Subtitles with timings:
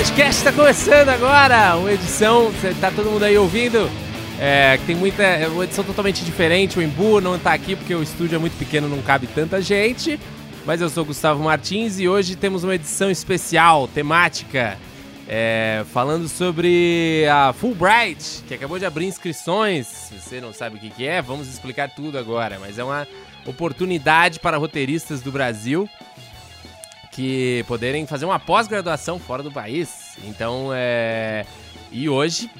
[0.00, 3.86] podcast está começando agora, uma edição, tá todo mundo aí ouvindo?
[4.40, 8.02] É, tem muita, é uma edição totalmente diferente, o Embu não tá aqui porque o
[8.02, 10.18] estúdio é muito pequeno, não cabe tanta gente,
[10.64, 14.78] mas eu sou Gustavo Martins e hoje temos uma edição especial, temática,
[15.28, 20.80] é, falando sobre a Fulbright, que acabou de abrir inscrições, se você não sabe o
[20.80, 23.06] que que é, vamos explicar tudo agora, mas é uma
[23.44, 25.86] oportunidade para roteiristas do Brasil
[27.10, 30.16] que poderem fazer uma pós-graduação fora do país.
[30.24, 31.44] Então, é.
[31.90, 32.50] E hoje,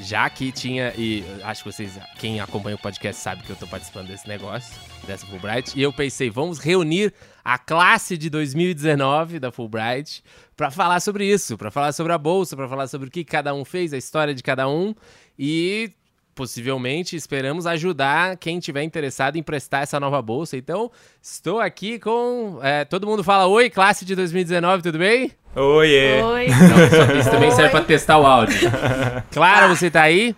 [0.00, 0.92] já que tinha.
[0.96, 4.74] E acho que vocês, quem acompanha o podcast, sabe que eu tô participando desse negócio,
[5.06, 5.78] dessa Fulbright.
[5.78, 7.12] E eu pensei, vamos reunir
[7.44, 10.22] a classe de 2019 da Fulbright
[10.56, 13.54] para falar sobre isso, para falar sobre a bolsa, para falar sobre o que cada
[13.54, 14.94] um fez, a história de cada um.
[15.38, 15.92] E
[16.34, 20.56] possivelmente esperamos ajudar quem tiver interessado em prestar essa nova bolsa.
[20.56, 20.90] Então,
[21.22, 22.58] estou aqui com.
[22.62, 25.32] é, todo mundo fala oi, classe de 2019, tudo bem?
[25.54, 26.22] Oiê!
[26.22, 26.46] Oi.
[26.48, 28.70] Não, isso também serve para testar o áudio.
[29.32, 30.34] Clara, você tá aí?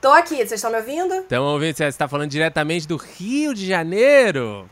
[0.00, 1.14] Tô aqui, vocês estão me ouvindo?
[1.14, 4.68] Então, ouvindo, você está falando diretamente do Rio de Janeiro.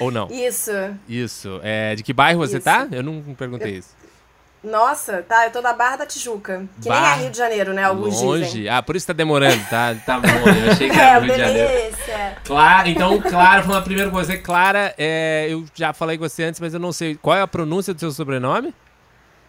[0.00, 0.28] Ou não?
[0.30, 0.72] Isso.
[1.08, 1.60] Isso.
[1.62, 2.64] É, de que bairro você Isso.
[2.64, 2.88] tá?
[2.90, 3.94] Eu não perguntei isso.
[4.64, 6.64] Nossa, tá, eu tô na Barra da Tijuca.
[6.80, 7.84] Que Barra- nem é Rio de Janeiro, né?
[7.84, 8.44] Alguns Longe.
[8.44, 8.68] dizem.
[8.68, 9.94] Ah, por isso tá demorando, tá?
[10.06, 11.68] Tá bom, eu achei que É, era do Rio de Janeiro.
[11.68, 12.36] delícia.
[12.44, 14.36] Clara, então, Clara, falando a primeira coisa.
[14.38, 17.14] Clara, é, eu já falei com você antes, mas eu não sei.
[17.16, 18.74] Qual é a pronúncia do seu sobrenome?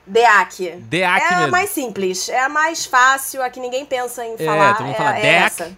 [0.06, 0.76] DEAC.
[0.82, 1.52] Deac É a mesmo.
[1.52, 4.74] mais simples, é a mais fácil, a que ninguém pensa em É, falar.
[4.76, 5.46] todo mundo é, fala é Deac.
[5.46, 5.78] essa.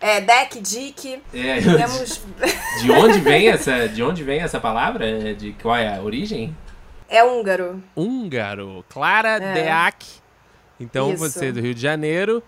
[0.00, 1.22] É, Deck, Dick.
[1.34, 2.22] É, Temos...
[2.80, 5.06] de onde vem essa, de onde vem essa palavra?
[5.06, 6.56] É, De qual é a origem?
[7.10, 7.82] É húngaro.
[7.96, 8.84] Húngaro.
[8.88, 9.52] Clara É.
[9.54, 10.06] Deac.
[10.78, 11.18] Então Isso.
[11.18, 12.42] você é do Rio de Janeiro.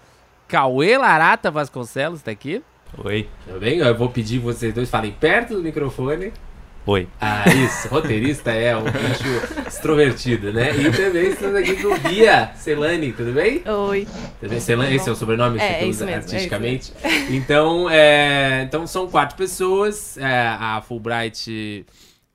[0.46, 2.62] Cauê Larata Vasconcelos tá aqui.
[3.04, 3.28] Oi.
[3.46, 3.78] Tudo bem?
[3.78, 6.32] Eu vou pedir que vocês dois falem perto do microfone.
[6.84, 7.08] Oi.
[7.20, 7.88] Ah, isso.
[7.88, 10.70] Roteirista é um bicho extrovertido, né?
[10.76, 13.62] E também estamos aqui com Bia Celani, tudo bem?
[13.66, 14.06] Oi.
[14.40, 14.60] Tudo bem?
[14.60, 16.92] Celani, esse é o sobrenome que É, você é usa isso mesmo, é artisticamente?
[17.30, 20.16] Então, é, então, são quatro pessoas.
[20.18, 21.86] É, a Fulbright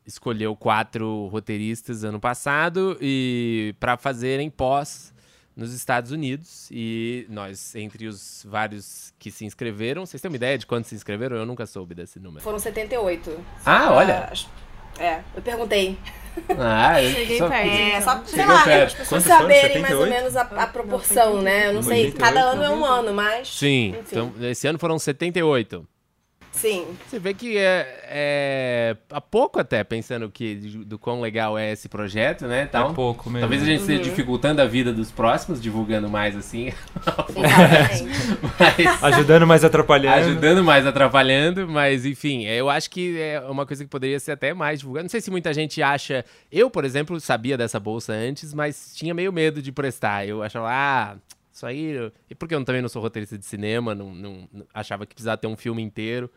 [0.07, 5.13] escolheu quatro roteiristas ano passado e para fazerem pós
[5.56, 6.69] nos Estados Unidos.
[6.72, 10.96] E nós, entre os vários que se inscreveram, vocês têm uma ideia de quantos se
[10.96, 11.35] inscreveram?
[11.35, 12.41] Eu nunca soube desse número.
[12.41, 13.38] Foram 78.
[13.66, 14.31] Ah, olha!
[15.00, 15.97] É, eu perguntei.
[16.57, 17.67] Ah, eu Cheguei só- perto.
[17.72, 18.88] É, só, sei lá, perto.
[18.88, 20.09] as pessoas saberem mais ou 78?
[20.09, 21.67] menos a, a proporção, né?
[21.69, 23.47] Eu não sei, 88, cada ano é um ano, mas...
[23.57, 24.00] Sim, Enfim.
[24.12, 25.88] então esse ano foram 78.
[26.57, 26.88] Sim.
[27.07, 31.88] Você vê que é, é há pouco até, pensando que do, quão legal é esse
[31.88, 32.66] projeto, né?
[32.66, 32.91] Tal.
[32.91, 33.41] É pouco mesmo.
[33.41, 33.81] Talvez a gente Uhum.
[33.84, 36.73] esteja dificultando a vida dos próximos, divulgando mais assim,
[38.59, 40.16] mas Ajudando, mas atrapalhando.
[40.17, 44.53] ajudando mais, atrapalhando, mas enfim, eu acho que é uma coisa que poderia ser até
[44.53, 45.03] mais divulgada.
[45.03, 46.25] Não sei se muita gente acha.
[46.51, 50.28] Eu, por exemplo, sabia dessa bolsa antes, mas tinha meio medo de prestar.
[50.28, 51.16] Eu achava, ah,
[51.53, 52.12] isso aí.
[52.29, 55.38] E porque eu também não sou roteirista de cinema, não, não- não- achava que precisava
[55.38, 56.29] ter um filme inteiro.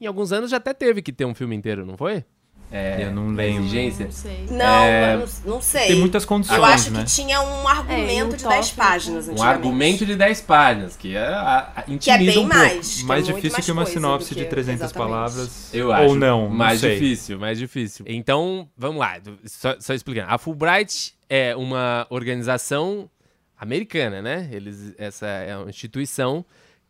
[0.00, 2.24] Em alguns anos já até teve que ter um filme inteiro, não foi?
[2.72, 3.62] É, Eu não lembro.
[3.62, 4.06] Exigência.
[4.06, 4.46] Não sei.
[4.50, 5.86] Não, É, não, não sei.
[5.88, 7.04] Tem muitas condições, Eu acho né?
[7.04, 8.76] que tinha um É, argumento um de 10 tópico.
[8.76, 12.48] páginas Um argumento de 10 páginas, que é, a, a, Que é intimida bem um
[12.48, 12.56] pouco.
[12.56, 12.94] mais.
[12.96, 15.08] que é Mais muito difícil mais que uma sinopse do de que- 300 exatamente.
[15.10, 15.74] palavras.
[15.74, 16.04] Eu acho.
[16.08, 16.94] Ou não, não Mais sei.
[16.98, 18.04] difícil, mais difícil.
[18.08, 19.20] Então, vamos lá.
[19.44, 20.26] Só, só explicando.
[20.32, 23.08] A Fulbright é uma organização
[23.56, 24.48] americana, né?
[24.50, 26.44] Eles, essa é uma instituição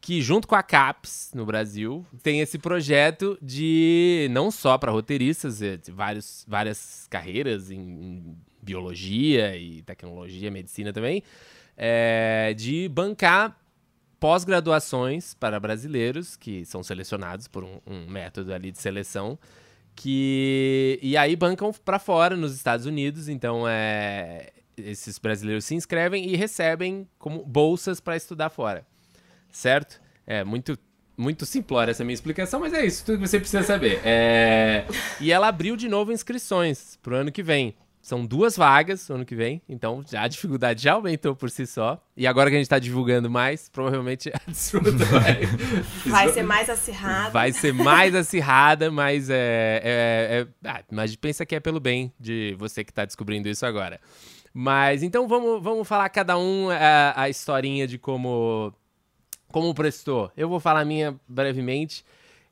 [0.05, 5.63] que, junto com a CAPES, no Brasil, tem esse projeto de, não só para roteiristas,
[5.63, 11.23] é, vários, várias carreiras em, em biologia e tecnologia, medicina também,
[11.75, 13.59] é, de bancar
[14.21, 19.39] pós-graduações para brasileiros que são selecionados por um, um método ali de seleção
[19.97, 23.27] que e aí bancam para fora nos Estados Unidos.
[23.27, 28.85] Então é esses brasileiros se inscrevem e recebem como bolsas para estudar fora
[29.55, 30.77] certo é muito
[31.17, 34.85] muito simplória essa minha explicação mas é isso tudo que você precisa saber É,
[35.21, 39.25] e ela abriu de novo inscrições pro ano que vem são duas vagas no ano
[39.25, 41.99] que vem, então já a dificuldade já aumentou por si só.
[42.15, 45.41] E agora que a gente tá divulgando mais, provavelmente a disputa vai,
[46.05, 47.33] Vai ser mais acirrado.
[47.33, 49.81] vai ser mais acirrada, mas é.
[49.83, 53.65] é- é- ah, mas pensa que é pelo bem de você que tá descobrindo isso
[53.65, 53.99] agora.
[54.53, 58.71] Mas então vamos, vamos falar cada um a, a historinha de como,
[59.55, 60.33] como prestou.
[60.37, 62.05] Eu vou falar a minha brevemente.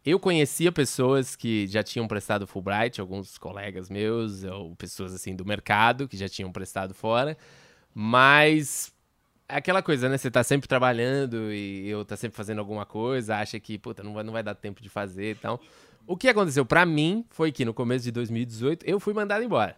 [0.07, 5.45] Eu conhecia pessoas que já tinham prestado Fulbright, alguns colegas meus, ou pessoas assim do
[5.45, 7.37] mercado que já tinham prestado fora,
[7.93, 8.93] mas
[9.49, 10.17] é aquela coisa, né?
[10.17, 14.15] Você tá sempre trabalhando e eu tá sempre fazendo alguma coisa, acha que, puta, não
[14.15, 15.61] vai, não vai dar tempo de fazer e tal.
[16.07, 19.77] O que aconteceu pra mim foi que no começo de 2018 eu fui mandado embora.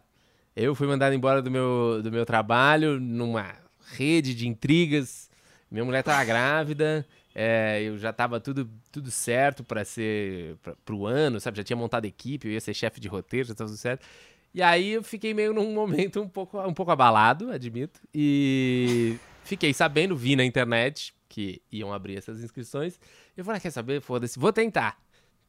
[0.54, 3.54] Eu fui mandado embora do meu, do meu trabalho numa
[3.96, 5.32] rede de intrigas.
[5.74, 7.04] Minha mulher tava grávida,
[7.34, 11.56] é, eu já tava tudo, tudo certo para ser pra, pro ano, sabe?
[11.56, 14.06] Já tinha montado equipe, eu ia ser chefe de roteiro, já tava tudo certo.
[14.54, 18.00] E aí eu fiquei meio num momento um pouco, um pouco abalado, admito.
[18.14, 23.00] E fiquei sabendo, vi na internet que iam abrir essas inscrições.
[23.36, 24.00] Eu falei, ah, quer saber?
[24.00, 24.96] Foda-se, vou tentar.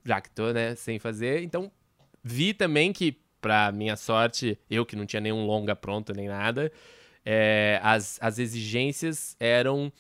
[0.03, 1.43] Já que tô, né, sem fazer.
[1.43, 1.71] Então,
[2.23, 6.71] vi também que, pra minha sorte, eu que não tinha nenhum longa pronto nem nada,
[7.25, 9.91] é, as, as exigências eram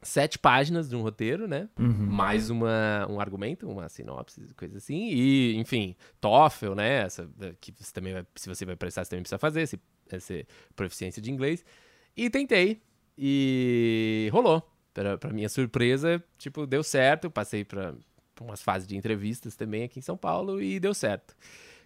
[0.00, 1.68] sete páginas de um roteiro, né?
[2.06, 5.08] Mais uma, um argumento, uma sinopse, coisa assim.
[5.08, 7.02] E, enfim, TOEFL, né?
[7.02, 7.28] Essa,
[7.60, 9.80] que você também vai, se você vai prestar, você também precisa fazer, esse,
[10.10, 10.34] essa
[10.76, 11.64] proficiência de inglês.
[12.16, 12.80] E tentei.
[13.18, 14.62] E rolou.
[14.92, 17.30] Pra, pra minha surpresa, tipo, deu certo.
[17.30, 17.94] Passei pra,
[18.34, 21.34] pra umas fases de entrevistas também aqui em São Paulo e deu certo.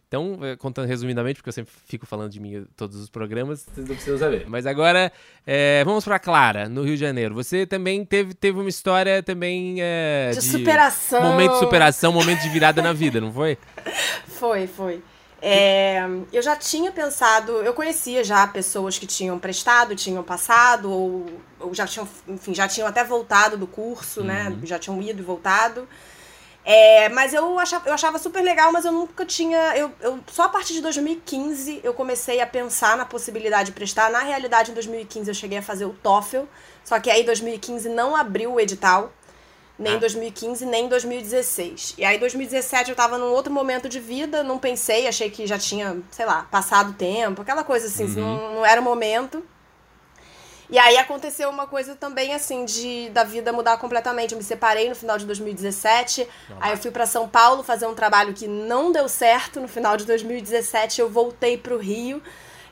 [0.09, 3.67] Então, eh, contando resumidamente, porque eu sempre fico falando de mim em todos os programas,
[3.71, 4.47] vocês não precisam saber.
[4.49, 5.13] Mas agora,
[5.47, 7.35] eh, vamos pra Clara, no Rio de Janeiro.
[7.35, 9.77] Você também teve, teve uma história também...
[9.81, 11.23] eh, De superação.
[11.23, 13.59] Momento de superação, momento de virada na vida, não foi?
[14.27, 15.03] Foi, foi.
[15.43, 16.01] É,
[16.33, 21.27] eu já tinha pensado, eu conhecia já pessoas que tinham prestado, tinham passado, ou,
[21.61, 24.57] ou já tinham, enfim, já tinham até voltado do curso, né?
[24.65, 25.89] Já tinham ido e voltado.
[26.71, 29.75] É, mas eu achava, eu achava super legal, mas eu nunca tinha.
[29.75, 34.11] Eu, eu, só a partir de 2015 eu comecei a pensar na possibilidade de prestar.
[34.11, 36.43] Na realidade, em 2015 eu cheguei a fazer o TOEFL,
[36.85, 39.11] só que aí em 2015 não abriu o edital,
[39.79, 40.01] nem em Ah.
[40.01, 41.95] 2015, nem em 2016.
[41.97, 45.47] E aí em 2017 eu tava num outro momento de vida, não pensei, achei que
[45.47, 49.43] já tinha, sei lá, passado o tempo, aquela coisa assim, não, não era o momento.
[50.71, 54.33] E aí aconteceu uma coisa também assim de da vida mudar completamente.
[54.33, 56.29] Eu me separei no final de 2017.
[56.61, 59.61] Aí eu fui pra São Paulo fazer um trabalho que não deu certo.
[59.61, 62.23] No final de 2017 eu voltei pro Rio.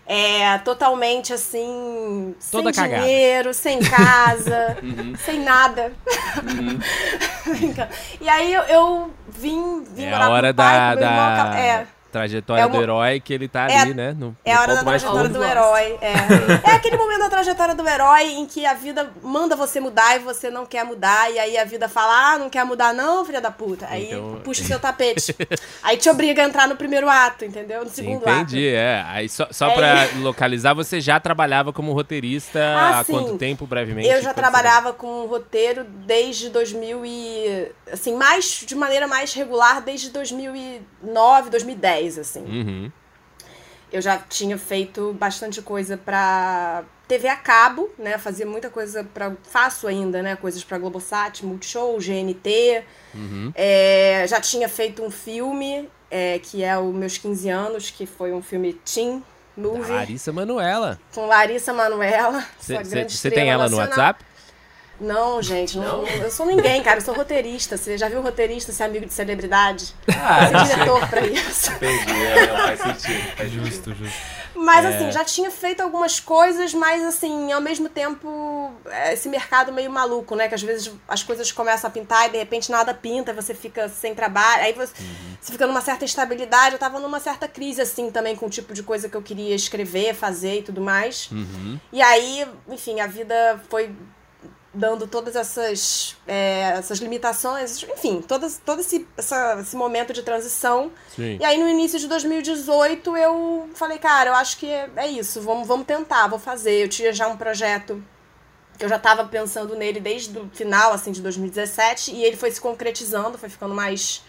[0.08, 3.02] É, totalmente assim, Toda sem cagada.
[3.02, 4.76] dinheiro, sem casa,
[5.24, 5.92] sem nada.
[8.20, 11.58] e aí eu, eu vim, vim É morar a hora com o pai, da, da
[11.58, 14.14] é, trajetória É uma- do herói que ele tá É- ali, né?
[14.18, 15.98] No, é a hora da trajetória do herói.
[16.00, 16.70] É.
[16.70, 20.20] é aquele momento da trajetória do herói em que a vida manda você mudar e
[20.20, 21.30] você não quer mudar.
[21.32, 23.86] E aí a vida fala: Ah, não quer mudar, não, filha da puta.
[23.90, 25.34] Aí Então- puxa o seu tapete.
[25.82, 27.84] aí te obriga a entrar no primeiro ato, entendeu?
[27.84, 28.76] No segundo Entendi, ato.
[28.76, 29.04] é.
[29.08, 33.12] Aí só, só É pra localizar, você já trabalhava como roteirista Ah, há sim.
[33.12, 34.08] quanto tempo, brevemente?
[34.08, 37.68] Eu já trabalhava com roteiro desde 2000 e...
[37.92, 42.40] Assim, mais, de maneira mais regular desde 2009, 2010, assim.
[42.40, 42.92] Uhum.
[43.92, 48.18] Eu já tinha feito bastante coisa pra TV a cabo, né?
[48.18, 50.34] Fazia muita coisa para faço ainda, né?
[50.36, 52.82] Coisas pra Globosat, Multishow, GNT.
[53.14, 53.52] Uhum.
[53.54, 58.32] É, já tinha feito um filme é, que é o Meus 15 anos, que foi
[58.32, 59.22] um filme teen
[59.56, 60.98] movie Larissa Manoela.
[61.14, 61.72] com Larissa
[62.82, 63.88] grande Você tem ela no nacional.
[63.88, 64.24] WhatsApp?
[64.98, 66.98] Não, gente, não, eu sou ninguém, cara.
[66.98, 67.76] Eu sou roteirista.
[67.76, 69.94] Você já viu roteirista ser amigo de celebridade?
[70.08, 71.70] Ah, Ser diretor pra isso.
[71.72, 73.36] Entendi, é, não, faz sentido.
[73.36, 74.16] Faz Justo, justo.
[74.58, 74.88] Mas É.
[74.88, 79.90] assim, já tinha feito algumas coisas, mas assim, ao mesmo tempo, é, esse mercado meio
[79.90, 80.48] maluco, né?
[80.48, 83.90] Que às vezes as coisas começam a pintar e de repente nada pinta, você fica
[83.90, 85.36] sem trabalho, aí você, Uhum.
[85.38, 86.72] você fica numa certa instabilidade.
[86.74, 89.54] Eu tava numa certa crise, assim, também com o tipo de coisa que eu queria
[89.54, 91.28] escrever, fazer e tudo mais.
[91.30, 91.78] Uhum.
[91.92, 93.90] E aí, enfim, a vida foi
[94.76, 100.90] dando todas essas, é, essas limitações, enfim, todas, todo esse, essa- esse momento de transição.
[101.14, 101.38] Sim.
[101.40, 105.40] E aí, no início de 2018, eu falei, cara, eu acho que é, é isso,
[105.40, 106.84] vamos, vamos tentar, vou fazer.
[106.84, 108.02] Eu tinha já um projeto
[108.78, 112.50] que eu já estava pensando nele desde o final, assim, de 2017, e ele foi
[112.50, 114.22] se concretizando, foi ficando mais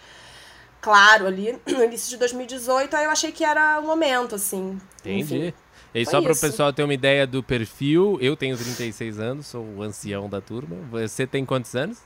[0.79, 4.79] claro ali no início de 2018, aí eu achei que era o momento, assim.
[5.01, 5.37] Entendi.
[5.47, 5.53] Enfim.
[5.93, 9.63] E só para o pessoal ter uma ideia do perfil, eu tenho 36 anos, sou
[9.65, 10.75] o ancião da turma.
[10.91, 12.01] Você tem quantos anos?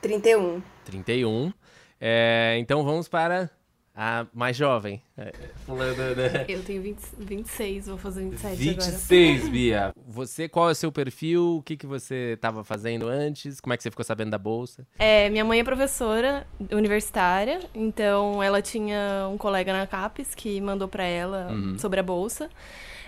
[0.00, 0.60] 31.
[0.84, 1.52] 31.
[2.00, 3.48] É, então vamos para
[3.94, 5.00] a mais jovem.
[5.16, 5.32] É,
[5.64, 6.44] fulano, né?
[6.48, 8.90] Eu tenho 20, 26, vou fazer 27 agora.
[8.90, 9.92] 26, Bia.
[10.08, 11.58] Você, qual é o seu perfil?
[11.58, 13.60] O que, que você estava fazendo antes?
[13.60, 14.84] Como é que você ficou sabendo da bolsa?
[14.98, 20.88] É, minha mãe é professora universitária, então ela tinha um colega na CAPES que mandou
[20.88, 21.78] pra ela Uhum.
[21.78, 22.50] sobre a bolsa.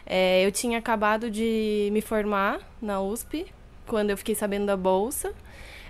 [0.06, 3.46] É, eu tinha acabado de me formar na USP
[3.87, 5.32] quando eu fiquei sabendo da bolsa.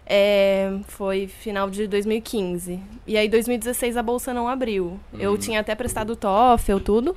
[0.06, 2.78] É, foi final de 2015.
[3.06, 5.00] E aí, 2016, a bolsa não abriu.
[5.18, 7.16] Eu tinha até prestado o TOEFL, tudo,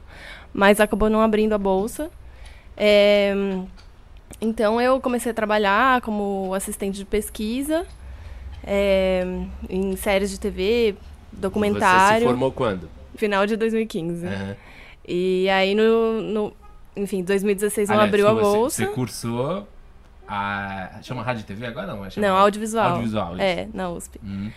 [0.53, 2.09] mas acabou não abrindo a bolsa.
[2.77, 3.33] É,
[4.39, 7.85] então, eu comecei a trabalhar como assistente de pesquisa
[8.63, 9.25] é,
[9.69, 10.97] em séries de TV, Você
[11.35, 12.89] se documentário, formou quando?
[13.15, 14.25] final de 2015.
[14.27, 14.55] Aham.
[15.07, 16.53] E aí, no, no
[16.97, 18.75] enfim, 2016 não Aliás, abriu a você- bolsa.
[18.85, 19.67] Você cursou
[20.27, 20.99] a.
[21.03, 22.05] Chama rádio TV agora não?
[22.05, 22.89] é chama- Não, audiovisual.
[22.89, 23.41] Audiovisual, isso.
[23.41, 24.19] É, na USP.
[24.23, 24.51] Hum.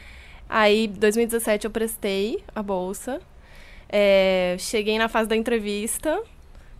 [0.49, 3.21] Aí, 2017 eu prestei a bolsa.
[3.89, 6.21] É, cheguei na fase da entrevista,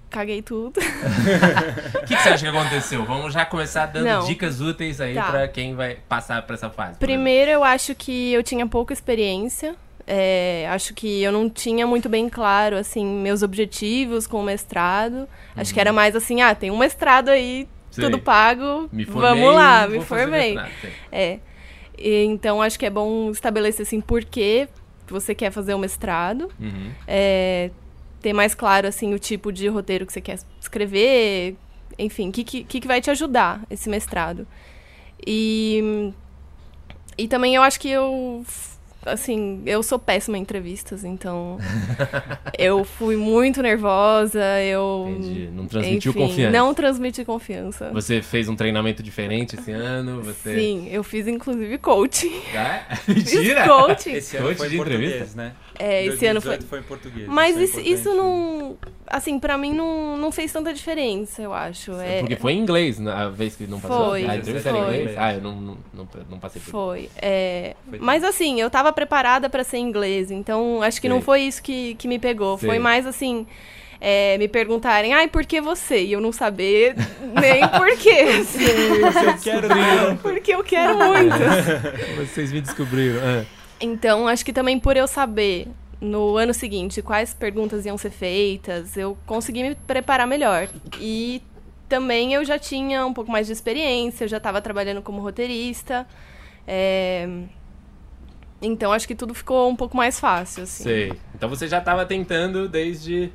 [0.09, 0.79] caguei tudo.
[0.79, 0.81] O
[2.07, 3.05] que, que você acha que aconteceu?
[3.05, 4.25] Vamos já começar dando Não.
[4.27, 5.31] dicas úteis aí Tá.
[5.31, 6.93] pra quem vai passar por essa fase.
[6.99, 9.75] por Primeiro, eu acho que eu tinha pouca experiência.
[10.13, 15.29] É, acho que eu não tinha muito bem claro, assim, meus objetivos com o mestrado.
[15.55, 18.05] Acho que era mais assim, ah, tem um mestrado aí, Uhum.
[18.05, 20.57] Tudo pago, Me formei, vamos lá, me formei.
[21.11, 21.41] É.
[21.99, 24.69] E, então, acho que é bom estabelecer, assim, por que
[25.09, 26.49] você quer fazer o mestrado.
[26.59, 26.93] Uhum.
[27.07, 27.71] É,
[28.21, 31.57] ter mais claro, assim, o tipo de roteiro que você quer escrever.
[31.99, 34.47] Enfim, o que, que, que vai te ajudar esse mestrado.
[35.27, 36.13] E,
[37.19, 38.45] e também eu acho que eu...
[39.05, 41.59] Assim, eu sou péssima em entrevistas, então...
[42.59, 45.07] eu fui muito nervosa, eu...
[45.11, 45.49] Entendi.
[45.53, 46.51] Não transmitiu enfim, confiança.
[46.51, 47.91] Não transmiti confiança.
[47.93, 50.23] Você fez um treinamento diferente esse ano?
[50.23, 50.55] Você...
[50.55, 52.41] Sim, eu fiz inclusive coaching.
[52.55, 52.95] É?
[53.11, 53.67] Fiz Mentira!
[53.67, 54.13] coaching.
[54.13, 55.53] Esse ano Coach foi de em português, né?
[55.79, 56.59] É, esse ano foi.
[56.59, 57.29] 2018 foi em português.
[57.29, 58.77] Mas é isso, isso não.
[59.11, 61.93] Assim, pra mim não, não fez tanta diferença, eu acho.
[62.01, 64.11] É, Porque foi em inglês na vez que não passou?
[64.11, 65.01] Foi, A entrevista era em foi.
[65.01, 65.19] inglês?
[65.19, 66.71] Ah, eu não, não, não, não passei por isso.
[66.71, 67.11] Foi.
[67.21, 71.25] é, Foi mas assim, eu tava preparada pra ser inglês, então acho que não Sei.
[71.25, 72.57] foi isso que, que me pegou.
[72.57, 72.69] Sei.
[72.69, 73.47] Foi mais assim.
[74.01, 76.05] é, me perguntarem, ai, por que você?
[76.05, 76.95] E eu não saber
[77.41, 78.27] nem por quê.
[79.27, 80.23] Eu quero tanto.
[80.23, 81.35] Porque eu quero muito.
[82.17, 83.19] Vocês me descobriram.
[83.23, 83.45] Ah.
[83.81, 85.67] Então, acho que também por eu saber
[86.01, 90.69] no ano seguinte quais perguntas iam ser feitas, eu consegui me preparar melhor.
[90.99, 91.43] E
[91.89, 96.07] também eu já tinha um pouco mais de experiência, eu já estava trabalhando como roteirista.
[96.67, 97.29] é,
[98.63, 100.85] Então, acho que tudo ficou um pouco mais fácil, assim.
[100.85, 101.13] Sei.
[101.35, 103.33] Então você já tava tentando desde.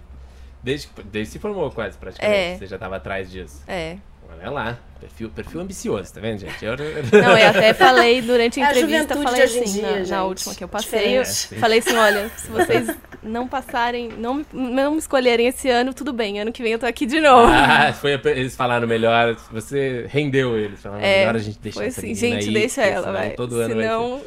[0.64, 2.38] Desde, desde se formou quase, praticamente.
[2.38, 2.58] É.
[2.58, 3.62] Você já tava atrás disso.
[3.68, 3.98] É.
[4.32, 4.78] Olha lá.
[5.00, 6.64] Perfil, perfil ambicioso, tá vendo, gente?
[6.66, 10.06] Eu- Não, eu até falei durante a É a entrevista, juventude falei assim, dia, na,
[10.08, 11.60] na última que eu passei, eu Diferente.
[11.60, 12.90] falei assim, olha, se vocês
[13.22, 16.80] não passarem, não, me- não me escolherem esse ano, tudo bem, ano que vem eu
[16.80, 17.52] tô aqui de novo.
[17.54, 20.82] Ah, foi, a- eles falaram melhor, você rendeu eles.
[20.82, 23.30] Falaram, É, melhor a gente deixar Foi essa assim, gente, aí, deixa porque ela, vai.
[23.32, 24.22] Todo ano vai Senão,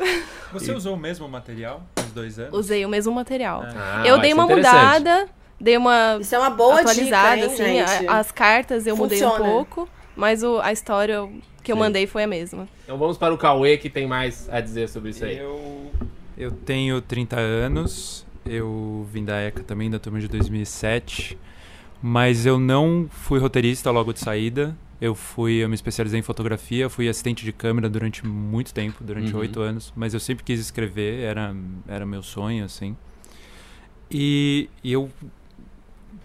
[0.52, 2.52] Você usou o mesmo material nos dois anos?
[2.56, 3.64] usei o mesmo material.
[3.66, 5.26] Ah, eu ó, dei é uma mudada,
[5.60, 8.08] dei uma Isso é uma boa atualizada, dica, hein, assim, gente?
[8.10, 9.44] as cartas eu mudei um Funciona.
[9.44, 11.28] pouco, mas o- a história
[11.62, 11.80] que eu Sim.
[11.80, 12.68] mandei foi a mesma.
[12.84, 15.36] Então vamos para o Cauê, que tem mais a dizer sobre isso aí.
[15.38, 15.90] Eu,
[16.36, 21.36] eu tenho 30 anos, eu vim da ECA também, da turma de 2007,
[22.00, 24.74] mas eu não fui roteirista logo de saída.
[25.00, 29.32] Eu fui, eu me especializei em fotografia, fui assistente de câmera durante muito tempo, durante
[29.32, 29.40] Uhum.
[29.40, 31.54] oito anos, mas eu sempre quis escrever, era,
[31.86, 32.96] era meu sonho, assim.
[34.10, 35.08] E, e eu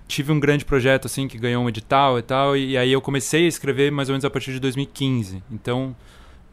[0.08, 3.46] tive um grande projeto, assim, que ganhou um edital e tal, e aí eu comecei
[3.46, 5.42] a escrever mais ou menos a partir de 2015.
[5.52, 5.96] Então,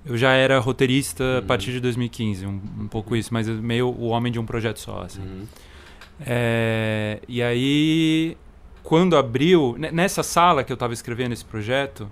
[0.06, 1.46] eu já era roteirista a Uhum.
[1.46, 5.02] partir de 2015, um, um pouco isso, mas meio o homem de um projeto só,
[5.02, 5.20] assim.
[5.20, 5.42] Uhum.
[6.26, 8.36] É, e aí,
[8.82, 12.10] quando abriu, ne- nessa sala que eu estava escrevendo esse projeto,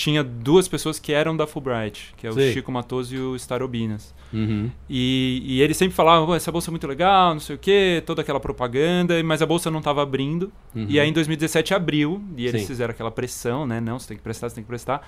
[0.00, 2.52] tinha duas pessoas que eram da Fulbright, que é o Sei.
[2.52, 4.14] Chico Matoso e o Starobinas.
[4.32, 4.70] Uhum.
[4.88, 8.02] E, e eles sempre falavam, "Pô, essa bolsa é muito legal, não sei o quê,
[8.06, 10.52] toda aquela propaganda, mas a bolsa não estava abrindo.
[10.74, 10.86] Uhum.
[10.88, 12.66] E aí em 2017 abriu, e eles Sim.
[12.68, 13.80] fizeram aquela pressão, né?
[13.80, 15.06] Não, você tem que prestar, você tem que prestar.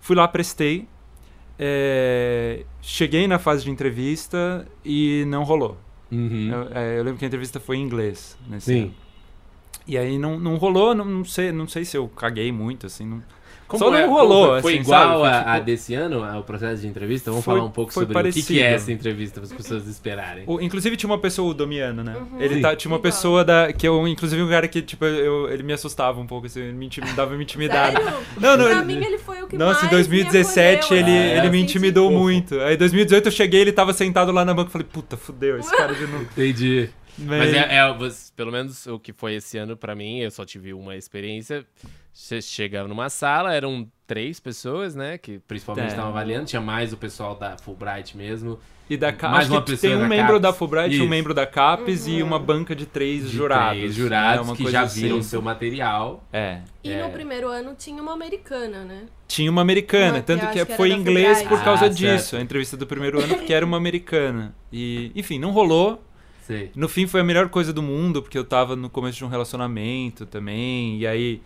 [0.00, 0.86] Fui lá, prestei.
[1.58, 5.76] é, cheguei na fase de entrevista e não rolou.
[6.10, 6.50] Uhum.
[6.52, 8.36] Eu, é, eu lembro que a entrevista foi em inglês.
[8.48, 8.82] Nesse Sim.
[8.82, 8.94] ano.
[9.86, 13.06] E aí não, não rolou, não, não sei, não sei se eu caguei muito, assim.
[13.06, 13.22] Não...
[13.66, 15.18] Como Só não é- rolou, Foi, foi assim, igual sabe?
[15.20, 17.30] Foi a, tipo- a desse ano, ao processo de entrevista?
[17.30, 18.58] Vamos Foi- falar um pouco sobre o que, que parecido.
[18.60, 20.44] é essa entrevista para as pessoas esperarem.
[20.46, 22.14] O- inclusive tinha uma pessoa, o Domiano, né?
[22.38, 22.60] Ele Sim.
[22.60, 23.12] tá, tinha uma Igual.
[23.12, 23.72] pessoa da.
[23.72, 26.72] Que eu, inclusive, um cara que, tipo, eu, ele me assustava um pouco, assim, ele
[26.72, 27.98] me intim- dava uma intimidada.
[28.00, 28.18] Sério?
[28.38, 31.10] Não, não, pra ele- mim ele foi o que Nossa, mais em 2017 me ele,
[31.10, 32.22] É, ele me senti- intimidou fofo.
[32.22, 32.60] muito.
[32.60, 35.58] Aí em 2018 eu cheguei ele tava sentado lá na banca e falei, puta, fudeu,
[35.58, 36.22] esse cara de novo.
[36.24, 36.88] Entendi.
[37.16, 37.96] Mas Mas- é, é,
[38.36, 41.64] pelo menos o que foi esse ano pra mim, eu só tive uma experiência.
[42.14, 45.18] Você chega numa sala, eram três pessoas, né?
[45.18, 45.88] Que principalmente É.
[45.88, 46.46] estavam avaliando.
[46.46, 48.56] Tinha mais o pessoal da Fulbright mesmo.
[48.88, 50.42] E da Ca- Mais uma que pessoa tem um da membro CAPES.
[50.42, 51.08] da Fulbright, um Isso.
[51.08, 53.78] membro da CAPES e uma banca de três de jurados.
[53.78, 54.02] três né?
[54.02, 55.00] jurados Uma que coisa já assim.
[55.00, 56.22] viram o seu material.
[56.32, 56.60] É.
[56.84, 57.02] E É.
[57.02, 59.06] no primeiro ano tinha uma americana, né?
[59.26, 61.48] Tinha uma americana, Uma tanto que, que foi em inglês Fulbright.
[61.48, 62.28] por causa Ah, disso.
[62.28, 62.40] certo.
[62.40, 64.54] A entrevista do primeiro ano, porque era uma americana.
[64.72, 66.00] E, enfim, não rolou.
[66.42, 66.70] Sei.
[66.76, 69.28] No fim foi a melhor coisa do mundo, porque eu tava no começo de um
[69.28, 70.98] relacionamento também.
[70.98, 71.40] E aí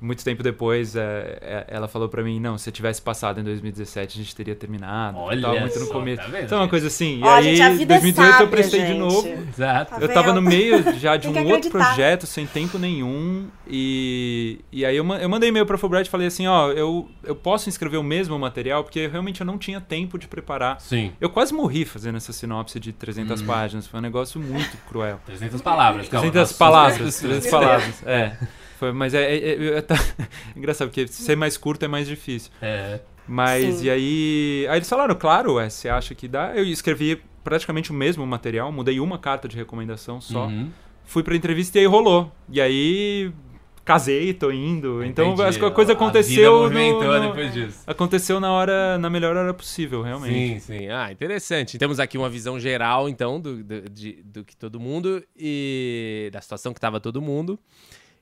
[0.00, 3.44] muito tempo depois, é, é, ela falou pra mim, não, se eu tivesse passado em
[3.44, 5.18] 2017, a gente teria terminado.
[5.18, 6.22] Olha tava muito no só, começo.
[6.22, 7.18] tá vendo, então, uma coisa assim.
[7.20, 8.98] E Ó, aí, gente, vida é 2018 eu sábia, prestei de gente.
[8.98, 9.28] novo.
[9.28, 9.90] Exato.
[9.94, 11.70] Tá Eu tava no meio já de um outro acreditar.
[11.86, 13.48] projeto, sem tempo nenhum.
[13.66, 17.34] E, e aí eu, eu mandei e-mail pra Fulbright e falei assim, ó, eu, eu
[17.36, 20.80] posso inscrever o mesmo material, porque realmente eu não tinha tempo de preparar.
[20.80, 21.12] Sim.
[21.20, 22.94] Eu quase morri fazendo essa sinopse de Hum.
[22.98, 23.86] 300 páginas.
[23.86, 25.20] Foi um negócio muito cruel.
[25.26, 26.08] 300 palavras.
[26.08, 28.06] calma, 300 nossos palavras, suscritos- 300 palavras.
[28.06, 28.36] É.
[28.80, 29.94] Foi, mas é, é- é- é- tá-
[30.56, 32.50] engraçado, porque ser mais curto é mais difícil.
[32.62, 32.98] É.
[33.28, 33.84] Mas Sim.
[33.84, 34.66] e aí.
[34.70, 36.52] Aí eles falaram, claro, ué, você acha que dá?
[36.56, 40.46] Eu escrevi praticamente o mesmo material, mudei uma carta de recomendação só.
[40.46, 40.70] Uhum.
[41.04, 42.32] Fui pra entrevista e aí rolou.
[42.48, 43.30] E aí
[43.84, 45.04] casei, tô indo.
[45.04, 45.64] Então Entendi.
[45.64, 46.34] a coisa A aconteceu.
[46.36, 47.82] vida movimentou no- no- depois disso.
[47.86, 50.60] Aconteceu na hora, na melhor hora possível, realmente.
[50.60, 50.88] Sim, sim.
[50.88, 51.76] Ah, interessante.
[51.76, 56.40] Temos aqui uma visão geral, então, do, do, de- do que todo mundo e da
[56.40, 57.58] situação que tava todo mundo.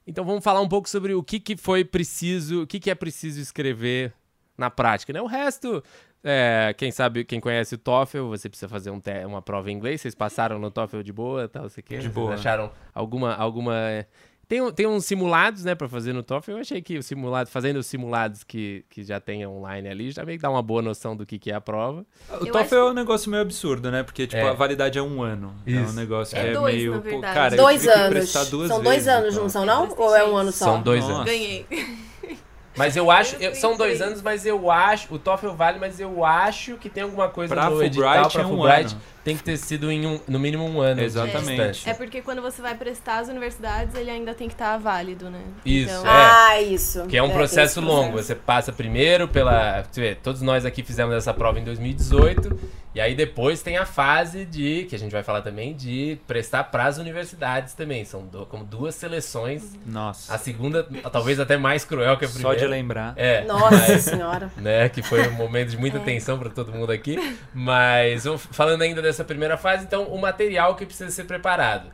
[0.08, 2.94] Então vamos falar um pouco sobre o que, que foi preciso, o que, que é
[2.94, 4.10] preciso escrever
[4.56, 5.20] na prática, né?
[5.20, 5.84] O resto,
[6.24, 10.00] é, quem sabe, quem conhece o TOEFL, você precisa fazer um uma prova em inglês.
[10.00, 11.98] Vocês passaram no TOEFL de boa, tal, o quê?
[11.98, 12.32] De boa.
[12.32, 14.06] acharam alguma alguma
[14.48, 16.52] tem, tem uns simulados, né, pra fazer no TOEFL.
[16.52, 20.24] Eu achei que o simulado, fazendo os simulados que, que já tem online ali, já
[20.24, 22.06] meio que dá uma boa noção do que, que é a prova.
[22.30, 24.02] O Eu TOEFL acho- é um negócio meio absurdo, né?
[24.02, 24.48] Porque, tipo, É.
[24.48, 25.54] a validade é um ano.
[25.66, 25.92] É um Isso.
[25.94, 26.92] negócio É que é dois, meio.
[26.92, 27.34] na pô, verdade.
[27.34, 28.08] cara, Dois anos.
[28.08, 29.42] prestar duas São dois vezes, anos, então.
[29.42, 29.94] não são, não?
[29.96, 30.64] Ou é um ano só?
[30.64, 31.14] São dois Nossa.
[31.14, 31.24] anos.
[31.26, 31.66] Ganhei.
[32.76, 36.24] Mas eu acho, Eu são dois anos, mas eu acho, o TOEFL vale, mas eu
[36.24, 39.02] acho que tem alguma coisa Pra no edital Fulbright pra é um Fulbright, ano.
[39.28, 41.02] Tem que ter sido em um, no mínimo um ano.
[41.02, 41.48] Exatamente.
[41.50, 41.90] distância.
[41.90, 45.40] É porque quando você vai prestar as universidades, ele ainda tem que estar válido, né?
[45.66, 46.10] Isso, Então, é.
[46.10, 47.04] Ah, isso.
[47.06, 48.12] Que é um tem processo longo.
[48.12, 48.28] processo.
[48.28, 49.82] Você passa primeiro pela.
[49.90, 52.58] Você vê, todos nós aqui fizemos essa prova em 2018.
[52.94, 54.84] E aí depois tem a fase de.
[54.88, 58.04] Que a gente vai falar também, de prestar para as universidades também.
[58.04, 59.62] São du- como duas seleções.
[59.86, 60.34] Nossa.
[60.34, 62.58] A segunda, talvez até mais cruel que a primeira.
[62.58, 63.12] Só de lembrar.
[63.16, 63.44] É.
[63.44, 64.50] Nossa mas- senhora.
[64.56, 64.88] né?
[64.88, 67.36] Que foi um momento de muita tensão para todo mundo aqui.
[67.54, 71.90] Mas falando ainda dessa primeira fase, então o material que precisa ser preparado.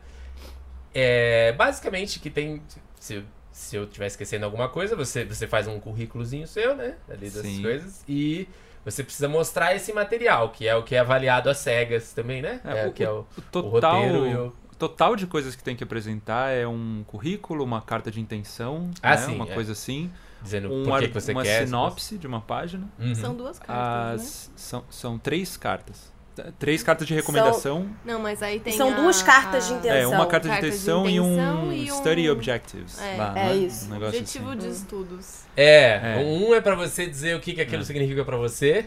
[0.93, 2.61] É, basicamente que tem.
[2.99, 6.95] Se, se eu estiver esquecendo alguma coisa, você, você faz um currículozinho seu, né?
[7.09, 7.61] Ali das Sim.
[7.61, 8.03] coisas.
[8.07, 8.47] E
[8.83, 12.61] você precisa mostrar esse material, que é o que é avaliado às cegas também, né?
[12.63, 14.47] É, É, o- que é o, O o total, roteiro e o.
[14.47, 18.89] o total de coisas que tem que apresentar é um currículo, uma carta de intenção,
[19.01, 19.17] Ah, né?
[19.17, 19.53] sim, uma é.
[19.53, 20.11] coisa assim,
[20.41, 21.65] Dizendo um por que, que você uma quer.
[21.65, 22.87] sinopse de uma página.
[22.99, 23.15] Uhum.
[23.15, 24.25] São duas cartas, né?
[24.27, 26.13] As, são, são três cartas.
[26.59, 27.89] Três cartas de recomendação.
[28.03, 29.97] Não, mas aí tem São a- duas cartas de a- intenção.
[29.97, 33.01] É, uma carta de Carta de intenção, e intenção um e um- study objectives.
[33.01, 33.15] É.
[33.17, 33.55] lá, É né?
[33.55, 33.85] isso.
[33.85, 34.57] Um negócio Objetivo assim.
[34.59, 35.39] de estudos.
[35.55, 36.23] É, É.
[36.23, 38.85] um é pra você dizer o que, que aquilo significa pra você.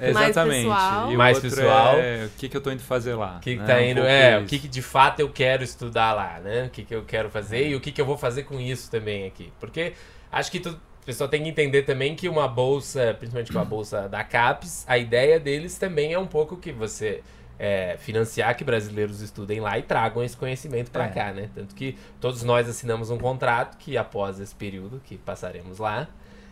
[0.00, 0.62] Exatamente.
[0.68, 1.10] pessoal.
[1.10, 1.96] E o Mais outro pessoal.
[1.98, 3.36] É, o que, que eu tô indo fazer lá.
[3.38, 3.66] O que, que né?
[3.66, 6.64] tá Um indo, é, o que, que de fato eu quero estudar lá, né?
[6.66, 8.90] O que, que eu quero fazer e o que, que eu vou fazer com isso
[8.90, 9.52] também aqui.
[9.58, 9.94] Porque
[10.30, 13.64] acho que tu, a pessoa tem que entender também que uma bolsa, principalmente com a
[13.64, 17.22] bolsa da CAPES, a ideia deles também é um pouco que você
[17.58, 21.08] é, financiar que brasileiros estudem lá e tragam esse conhecimento pra É.
[21.08, 21.48] cá, né?
[21.54, 26.08] Tanto que todos nós assinamos um contrato que após esse período que passaremos lá,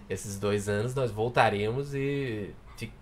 [0.08, 2.92] esses dois anos, nós voltaremos e fi-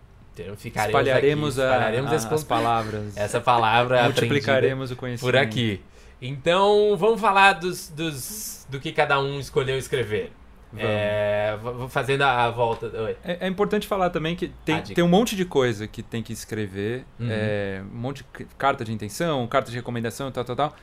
[0.56, 0.64] ficaremos
[1.00, 3.16] Espalharemos, aqui, espalharemos a- as palavras.
[3.16, 5.32] essa palavra aprendida Multiplicaremos o conhecimento.
[5.32, 5.80] por aqui.
[6.20, 10.32] Então, vamos falar dos, dos, do que cada um escolheu escrever.
[10.76, 11.56] É,
[11.88, 12.86] fazendo a, volta.
[12.86, 13.16] Oi.
[13.24, 16.22] É, é importante falar também que tem, Ah, tem um monte de coisa que tem
[16.22, 17.04] que escrever.
[17.18, 17.28] Uhum.
[17.30, 20.76] é, um monte de carta de intenção, carta de recomendação, tal, tal, tal.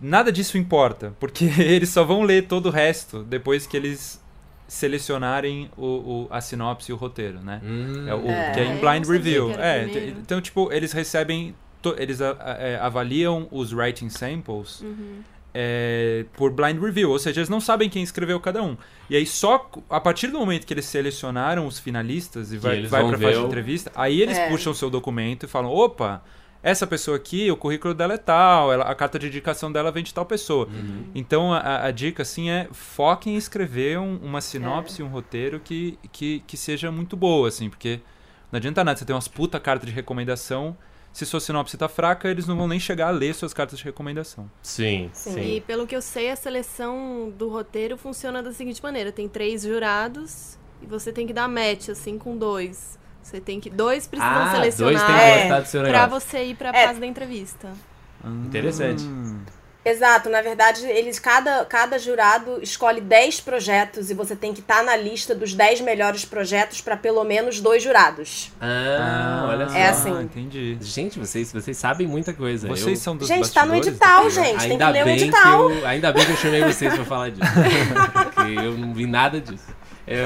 [0.00, 4.20] Nada disso importa, porque eles só vão ler todo o resto depois que eles
[4.66, 7.60] selecionarem o, o- a sinopse e o roteiro, né?
[7.62, 8.50] Hum, É, o, É.
[8.52, 9.50] que é em blind review.
[9.52, 9.84] É,
[10.18, 11.54] então, tipo, eles recebem.
[11.82, 15.18] to- eles a- a- é, avaliam os writing samples Uhum.
[15.56, 18.76] É, por blind review, ou seja, eles não sabem quem escreveu cada um.
[19.08, 23.04] E aí só a partir do momento que eles selecionaram os finalistas e vai, vai
[23.04, 24.48] ver fase de o- entrevista, aí eles É.
[24.48, 26.22] puxam o seu documento e falam: opa,
[26.62, 30.02] essa pessoa aqui, o currículo dela é tal, ela- a carta de indicação dela vem
[30.02, 30.66] de tal pessoa.
[30.66, 31.04] Uhum.
[31.14, 35.04] Então a- a, dica assim é foquem em escrever um- uma sinopse, É.
[35.04, 38.00] um roteiro que, que, que seja muito boa, assim, porque
[38.50, 40.76] não adianta nada você ter umas puta cartas de recomendação.
[41.14, 43.84] Se sua sinopse tá fraca, eles não vão nem chegar a ler suas cartas de
[43.84, 44.50] recomendação.
[44.60, 45.32] Sim, Sim.
[45.34, 45.54] sim.
[45.56, 49.62] E pelo que eu sei, a seleção do roteiro funciona da seguinte maneira: tem três
[49.62, 52.98] jurados e você tem que dar match, assim, com dois.
[53.22, 53.70] Você tem que.
[53.70, 55.40] Dois precisam Ah, dois selecionar tem que É.
[55.42, 56.86] gostar do seu pra você ir pra É.
[56.88, 57.72] fase da entrevista.
[58.46, 59.04] Interessante.
[59.84, 64.82] Exato, na verdade, eles cada, cada jurado escolhe 10 projetos e você tem que estar
[64.82, 68.50] na lista dos 10 melhores projetos para pelo menos dois jurados.
[68.60, 69.74] Ah, olha só.
[69.76, 70.22] É assim.
[70.22, 70.78] Entendi.
[70.80, 72.66] Gente, vocês, vocês sabem muita coisa.
[72.66, 74.58] Vocês Eu- são dos Gente, tá no edital, gente.
[74.60, 75.68] Tem ainda que ler o bem edital.
[75.68, 77.42] Que eu, ainda bem que eu chamei vocês pra falar disso.
[78.34, 79.66] Porque eu não vi nada disso.
[80.06, 80.24] Eu,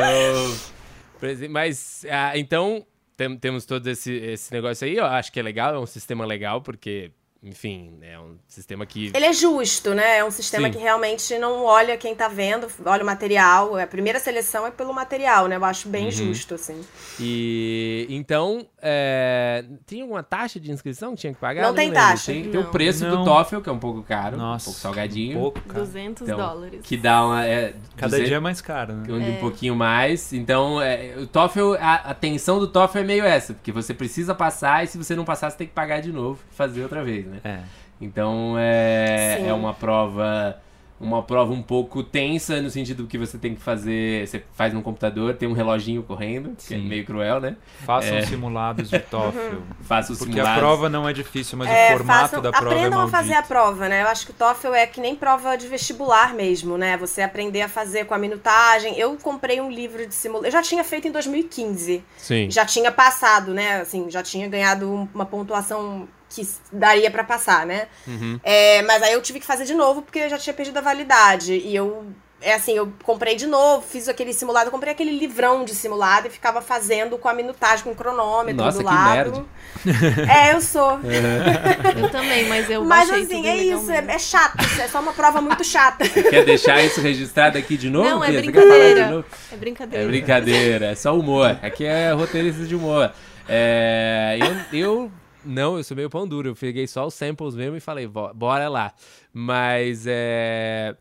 [1.50, 4.96] mas, ah, então, tem- temos todo esse, esse negócio aí.
[4.96, 7.10] Eu acho que é legal, é um sistema legal, porque,
[7.42, 9.12] enfim, é um sistema que...
[9.14, 10.18] Ele é justo, né?
[10.18, 10.72] É um sistema Sim.
[10.74, 13.76] que realmente não olha quem tá vendo, olha o material.
[13.76, 15.56] A primeira seleção é pelo material, né?
[15.56, 16.10] Eu acho bem Uhum.
[16.10, 16.80] justo, assim.
[17.20, 21.62] E então, é, tem alguma taxa de inscrição que tinha que pagar?
[21.62, 22.02] Não tem lembro.
[22.02, 22.32] taxa.
[22.32, 22.70] Tem, tem o Não.
[22.70, 23.24] preço do Não.
[23.24, 25.38] TOEFL, que é um pouco caro, Nossa, um pouco salgadinho.
[25.38, 25.80] Um pouco, cara.
[25.80, 26.80] 200 Então, dólares.
[26.82, 27.46] Que dá uma...
[27.46, 29.04] É, Cada 200 dia é mais caro, né?
[29.12, 30.32] um, um pouquinho mais.
[30.32, 34.34] Então, é, o TOEFL, a, a tensão do TOEFL é meio essa, porque você precisa
[34.34, 37.04] passar e se você não passar, você tem que pagar de novo e fazer outra
[37.04, 37.40] vez, né?
[37.44, 37.58] É.
[38.00, 39.48] Então, é, Sim.
[39.48, 40.56] é uma prova
[41.00, 44.82] uma prova um pouco tensa no sentido que você tem que fazer, você faz no
[44.82, 46.88] computador, tem um reloginho correndo, que é Sim.
[46.88, 47.54] meio cruel, né?
[47.86, 48.22] Façam É.
[48.26, 49.58] simulados de TOEFL.
[49.82, 50.58] Faça os Porque simulados.
[50.58, 53.02] a prova não é difícil, mas É, o formato façam- da prova é aprendam a
[53.02, 53.16] maldito.
[53.16, 54.02] fazer a prova, né?
[54.02, 56.96] Eu acho que o TOEFL é que nem prova de vestibular mesmo, né?
[56.96, 58.98] Você aprender a fazer com a minutagem.
[58.98, 60.48] Eu comprei um livro de simulação.
[60.48, 62.02] Eu já tinha feito em 2015.
[62.16, 62.50] Sim.
[62.50, 63.82] Já tinha passado, né?
[63.82, 67.88] Assim, já tinha ganhado um- uma pontuação que daria pra passar, né?
[68.06, 68.38] Uhum.
[68.42, 70.82] É, mas aí eu tive que fazer de novo porque eu já tinha perdido a
[70.82, 71.54] validade.
[71.54, 72.06] E eu,
[72.40, 76.30] é assim, eu comprei de novo, fiz aquele simulado, comprei aquele livrão de simulado e
[76.30, 79.48] ficava fazendo com a minutagem, com o cronômetro Nossa, do que lado.
[80.28, 80.98] É, eu sou.
[81.96, 85.12] Eu também, mas eu Mas assim, tudo é isso, é, é chato, é só uma
[85.12, 86.08] prova muito chata.
[86.08, 88.08] Quer deixar isso registrado aqui de novo?
[88.08, 88.42] Não, é Bia?
[88.42, 89.10] Você quer falar de brincadeira.
[89.10, 89.24] novo?
[89.52, 90.04] É brincadeira.
[90.04, 91.58] É brincadeira, é só humor.
[91.62, 93.12] Aqui é roteirista de humor.
[93.48, 94.38] É,
[94.72, 95.12] eu, eu
[95.48, 96.50] não, eu sou meio pão duro.
[96.50, 98.92] Eu peguei só os samples mesmo e falei, "Bo- bora lá.
[99.32, 100.94] Mas é.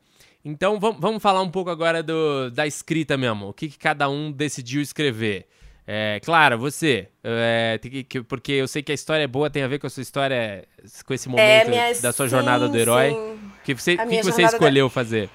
[0.46, 3.50] Então vamos, vamos falar um pouco agora do, da escrita mesmo.
[3.50, 5.46] O que, que cada um decidiu escrever.
[5.90, 7.80] É, Clara, você, é,
[8.28, 10.66] porque eu sei que a história é boa, tem a ver com a sua história,
[11.06, 13.12] com esse momento minha- da sua sim, jornada do herói.
[13.12, 13.40] sim.
[13.64, 15.30] Que você, que, que você jornada da- escolheu fazer?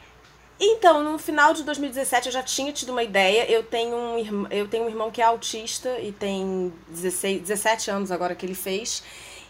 [0.65, 3.51] Então, no final de 2017 eu já tinha tido uma ideia.
[3.51, 7.91] Eu tenho um, irmão, eu tenho um irmão que é autista e tem 16, 17
[7.91, 9.03] anos agora que ele fez.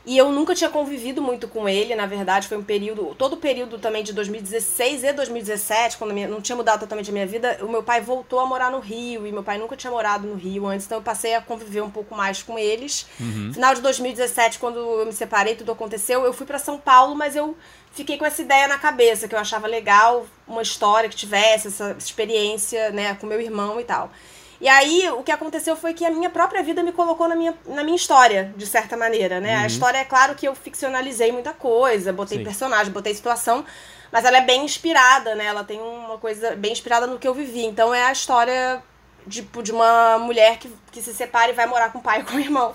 [0.07, 3.37] E eu nunca tinha convivido muito com ele, na verdade, foi um período, todo o
[3.37, 7.59] período também de 2016 e 2017, quando minha- não tinha mudado totalmente a minha vida,
[7.63, 10.35] o meu pai voltou a morar no Rio, e meu pai nunca tinha morado no
[10.35, 13.07] Rio antes, então eu passei a conviver um pouco mais com eles.
[13.55, 17.37] Final de 2017, quando eu me separei, tudo aconteceu, eu fui pra São Paulo, mas
[17.37, 17.57] eu
[17.93, 21.95] fiquei com essa ideia na cabeça, que eu achava legal uma história que tivesse essa
[21.99, 24.11] experiência, né, com meu irmão e tal.
[24.61, 27.53] E aí, o que aconteceu foi que a minha própria vida me colocou na minha,
[27.67, 29.57] na minha história, de certa maneira, né?
[29.57, 32.45] A história, é claro que eu ficcionalizei muita coisa, botei Sim.
[32.45, 33.65] personagem, botei situação,
[34.13, 35.47] mas ela é bem inspirada, né?
[35.47, 37.65] Ela tem uma coisa bem inspirada no que eu vivi.
[37.65, 38.81] Então, é a história,
[39.29, 42.23] tipo, de uma mulher que, que se separa e vai morar com o pai e
[42.23, 42.73] com o irmão.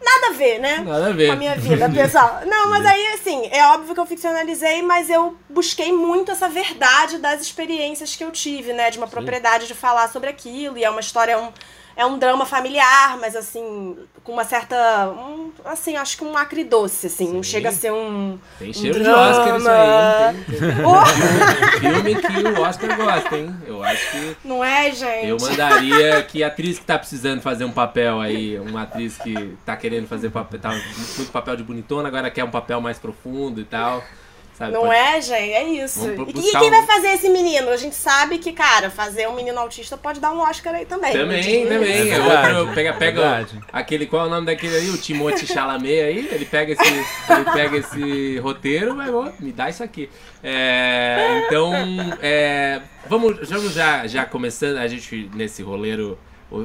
[0.00, 0.78] Nada a ver, né?
[0.78, 1.28] Nada a ver.
[1.28, 2.42] Com a minha vida, pessoal.
[2.46, 7.18] Não, mas aí, assim, é óbvio que eu ficcionalizei, mas eu busquei muito essa verdade
[7.18, 8.90] das experiências que eu tive, né?
[8.90, 10.76] De uma propriedade de falar sobre aquilo.
[10.76, 11.50] E é uma história, um,
[11.96, 15.08] é um drama familiar, mas, assim, com uma certa.
[15.08, 17.32] Um, assim, acho que um acridoce, assim.
[17.32, 18.38] Não chega a ser um.
[18.58, 20.44] Tem um cheiro de Oscar isso aí, hein?
[20.48, 21.06] Tem- tem- Oh,
[21.80, 23.56] filme que o Oscar gosta, hein?
[23.66, 25.26] Eu acho que não é, gente?
[25.26, 29.56] eu mandaria que a atriz que tá precisando fazer um papel aí, uma atriz que
[29.64, 33.60] tá querendo fazer papel, tá muito papel de bonitona, agora quer um papel mais profundo
[33.60, 34.02] e tal.
[34.56, 34.72] Sabe?
[34.72, 35.52] Não Pode- é, gente?
[35.52, 36.08] É isso.
[36.08, 37.68] E, e quem um- vai fazer esse menino?
[37.68, 41.12] A gente sabe que, cara, fazer um menino autista pode dar um Oscar aí também.
[41.12, 42.10] Também, também.
[42.10, 42.20] É É
[42.56, 43.60] outro, pega, é pega verdade.
[43.70, 44.88] aquele, qual é o nome daquele aí?
[44.88, 49.68] O Timothée Chalamet aí, ele pega esse, ele pega esse roteiro, mas ó, me dá
[49.68, 50.08] isso aqui.
[50.42, 51.72] É, então,
[52.22, 56.18] é, vamos, vamos já, já começando, a gente nesse roleiro,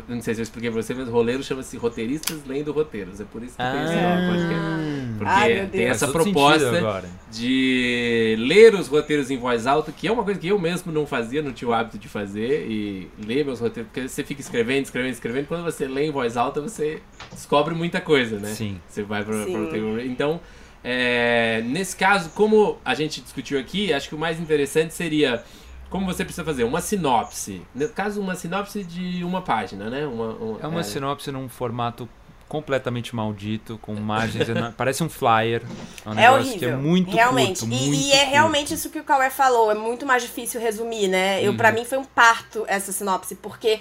[0.07, 3.23] não sei se eu expliquei pra você, mas o roleiro chama-se Roteiristas Lendo Roteiros, é
[3.23, 5.17] por isso que tem esse nome, podcast.
[5.17, 10.23] Porque Ai, tem essa proposta de ler os roteiros em voz alta, que é uma
[10.23, 13.59] coisa que eu mesmo não fazia, não tinha o hábito de fazer, e ler meus
[13.59, 17.73] roteiros, porque você fica escrevendo, escrevendo, escrevendo, quando você lê em voz alta, você descobre
[17.73, 18.49] muita coisa, né?
[18.49, 18.79] Sim.
[18.87, 19.57] Você vai para Sim.
[19.57, 19.99] roteiro.
[20.01, 20.39] Então,
[20.83, 25.43] é, nesse caso, como a gente discutiu aqui, acho que o mais interessante seria
[25.91, 27.61] como você precisa fazer uma sinopse.
[27.75, 30.07] No caso, uma sinopse de uma página, né?
[30.07, 32.09] Uma, É uma sinopse num formato
[32.47, 34.47] completamente maldito, com margens.
[34.75, 35.61] Parece um flyer.
[36.05, 36.59] É um É negócio horrível.
[36.59, 37.59] que é muito realmente.
[37.59, 38.31] curto, E- muito e, é curto.
[38.31, 39.71] realmente isso que o Cauê falou.
[39.71, 41.41] É muito mais difícil resumir, né?
[41.45, 41.57] Eu, Uhum.
[41.57, 43.79] para mim foi um parto essa sinopse, porque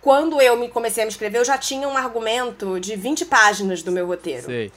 [0.00, 3.82] quando eu me comecei a me escrever, eu já tinha um argumento de 20 páginas
[3.82, 4.46] do meu roteiro.
[4.46, 4.72] Sei.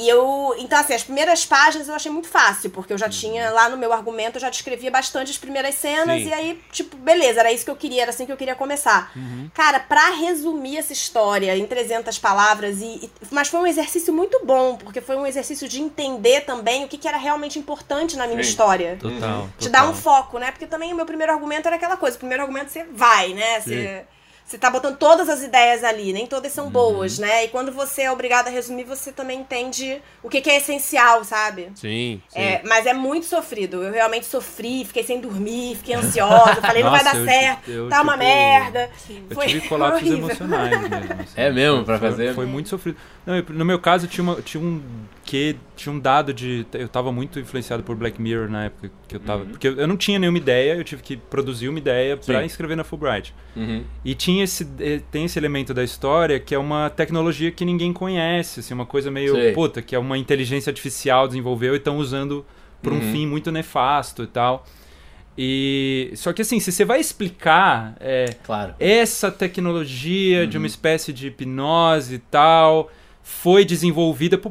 [0.00, 0.54] E eu.
[0.58, 3.76] Então, assim, as primeiras páginas eu achei muito fácil, porque eu já tinha lá no
[3.76, 6.28] meu argumento, eu já descrevia bastante as primeiras cenas, Sim.
[6.28, 9.12] e aí, tipo, beleza, era isso que eu queria, era assim que eu queria começar.
[9.52, 14.40] Cara, pra resumir essa história em 300 palavras, e, e- mas foi um exercício muito
[14.44, 18.26] bom, porque foi um exercício de entender também o que, que era realmente importante na
[18.28, 18.50] minha Sim.
[18.50, 18.96] história.
[19.00, 19.48] Total.
[19.58, 20.00] Te dá um total.
[20.02, 20.52] foco, né?
[20.52, 22.14] Porque também o meu primeiro argumento era aquela coisa.
[22.14, 23.60] O primeiro argumento você vai, né?
[23.60, 24.04] Você,
[24.48, 27.44] você tá botando todas as ideias ali, nem todas são boas, né?
[27.44, 31.22] E quando você é obrigado a resumir, você também entende o que, que é essencial,
[31.22, 31.70] sabe?
[31.74, 32.38] Sim, sim.
[32.40, 33.82] É, mas é muito sofrido.
[33.82, 37.70] Eu realmente sofri, fiquei sem dormir, fiquei ansiosa, falei, não vai Nossa, dar eu- certo,
[37.70, 38.90] eu, tá uma tipo, merda.
[39.28, 40.24] Eu Foi tive colapsos horrível.
[40.30, 41.12] emocionais mesmo.
[41.12, 41.32] assim.
[41.36, 42.34] É mesmo, pra Foi- fazer?
[42.34, 42.96] Foi muito sofrido.
[43.26, 44.82] Não, no meu caso, tinha, uma, tinha um
[45.28, 46.64] que tinha um dado de.
[46.72, 49.44] Eu tava muito influenciado por Black Mirror na época que eu tava.
[49.44, 52.32] Porque eu, não tinha nenhuma ideia, eu tive que produzir uma ideia Sim.
[52.44, 53.34] inscrever na Fulbright.
[53.54, 53.84] Uhum.
[54.02, 57.92] E tinha esse, eh, tem esse elemento da história que é uma tecnologia que ninguém
[57.92, 59.52] conhece, assim, uma coisa meio, Sei.
[59.52, 62.42] puta, que é uma inteligência artificial desenvolveu e estão usando
[62.82, 63.12] por um Uhum.
[63.12, 64.64] fim muito nefasto e tal.
[65.36, 68.74] E só que assim, se você vai explicar é, Claro.
[68.80, 70.66] essa tecnologia de uma Uhum.
[70.66, 72.90] espécie de hipnose e tal
[73.30, 74.50] foi desenvolvida por,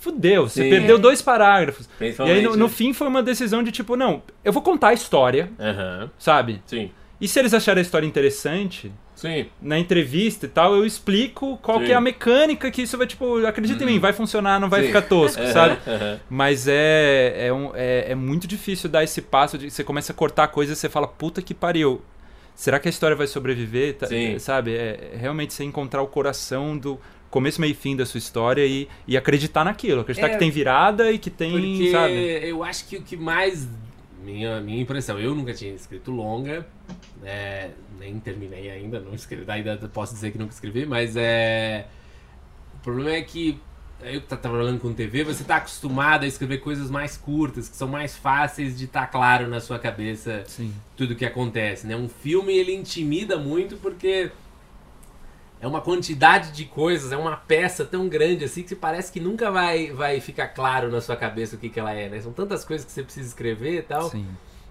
[0.00, 0.68] fudeu, você Sim.
[0.70, 1.88] perdeu dois parágrafos.
[2.00, 4.92] E aí no, no fim foi uma decisão de tipo, não, eu vou contar a
[4.94, 6.10] história, Aham.
[6.18, 6.60] sabe?
[6.66, 6.90] Sim.
[7.20, 9.46] E se eles acharem a história interessante, Sim.
[9.62, 11.82] na entrevista e tal, eu explico qual Sim.
[11.82, 11.86] Uhum.
[11.86, 14.80] que é a mecânica que isso vai, tipo, acredita em mim, vai funcionar, não vai
[14.82, 14.86] Sim.
[14.88, 15.78] ficar tosco, sabe?
[15.86, 16.20] Aham.
[16.28, 20.14] Mas é, é, um- é, é muito difícil dar esse passo de você começa a
[20.16, 22.02] cortar coisas e você fala, puta que pariu.
[22.56, 23.94] Será que a história vai sobreviver?
[23.94, 24.38] Tá- Sim.
[24.40, 24.74] Sabe?
[24.74, 26.98] É, é realmente você encontrar o coração do
[27.30, 30.00] começo, meio e fim da sua história e, e acreditar naquilo.
[30.00, 30.30] Acreditar É.
[30.30, 32.14] que tem virada e que tem, Porque sabe?
[32.48, 33.68] eu acho que o que mais.
[34.24, 36.66] Minha, minha impressão, eu nunca tinha escrito longa,
[37.22, 41.86] né, nem terminei ainda, não escrevi, ainda posso dizer que nunca escrevi, mas é.
[42.74, 43.60] O problema é que
[44.02, 47.76] eu que tá trabalhando com TV, você tá acostumado a escrever coisas mais curtas, que
[47.76, 50.72] são mais fáceis de estar claro na sua cabeça Sim.
[50.96, 51.96] tudo que acontece, né?
[51.96, 54.30] Um filme ele intimida muito porque
[55.60, 59.50] é uma quantidade de coisas, é uma peça tão grande assim que parece que nunca
[59.50, 62.20] vai, vai ficar claro na sua cabeça o que, que ela é, né?
[62.20, 64.10] São tantas coisas que você precisa escrever e tal.
[64.10, 64.26] Sim.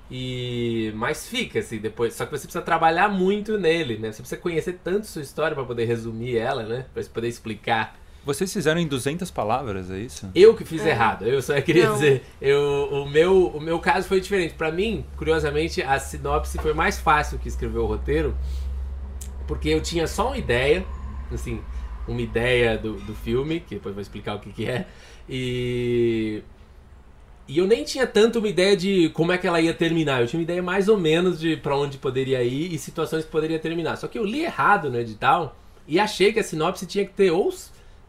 [0.10, 4.12] E mas fica assim depois, só que você precisa trabalhar muito nele, né?
[4.12, 6.86] Você precisa conhecer tanto sua história para poder resumir ela, né?
[6.94, 7.98] Para poder explicar.
[8.24, 10.30] Vocês fizeram em 200 palavras, é isso?
[10.34, 11.28] Eu que fiz errado.
[11.28, 11.94] Eu só queria Não.
[11.94, 14.54] dizer, eu, o meu o meu caso foi diferente.
[14.54, 18.36] Pra mim, curiosamente, a sinopse foi mais fácil que escrever o roteiro,
[19.48, 20.86] porque eu tinha só uma ideia,
[21.32, 21.62] assim,
[22.08, 24.86] uma ideia do, do filme, que depois vou explicar o que, que é,
[25.30, 26.44] e
[27.48, 30.22] e eu nem tinha tanto uma ideia de como é que ela ia terminar.
[30.22, 33.32] Eu tinha uma ideia mais ou menos de pra onde poderia ir e situações que
[33.32, 33.98] poderia terminar.
[33.98, 35.56] Só que eu li errado no edital
[35.88, 37.54] e achei que a sinopse tinha que ter ou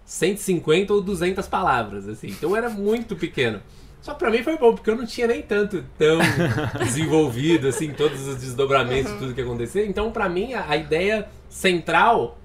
[0.06, 2.28] 150 ou 200 palavras, assim.
[2.28, 3.60] Então era muito pequeno.
[4.06, 6.20] Só pra mim foi bom, porque eu não tinha nem tanto tão
[6.78, 9.84] desenvolvido, assim, todos os desdobramentos e tudo que acontecia.
[9.84, 12.38] Então, pra mim, a, a ideia central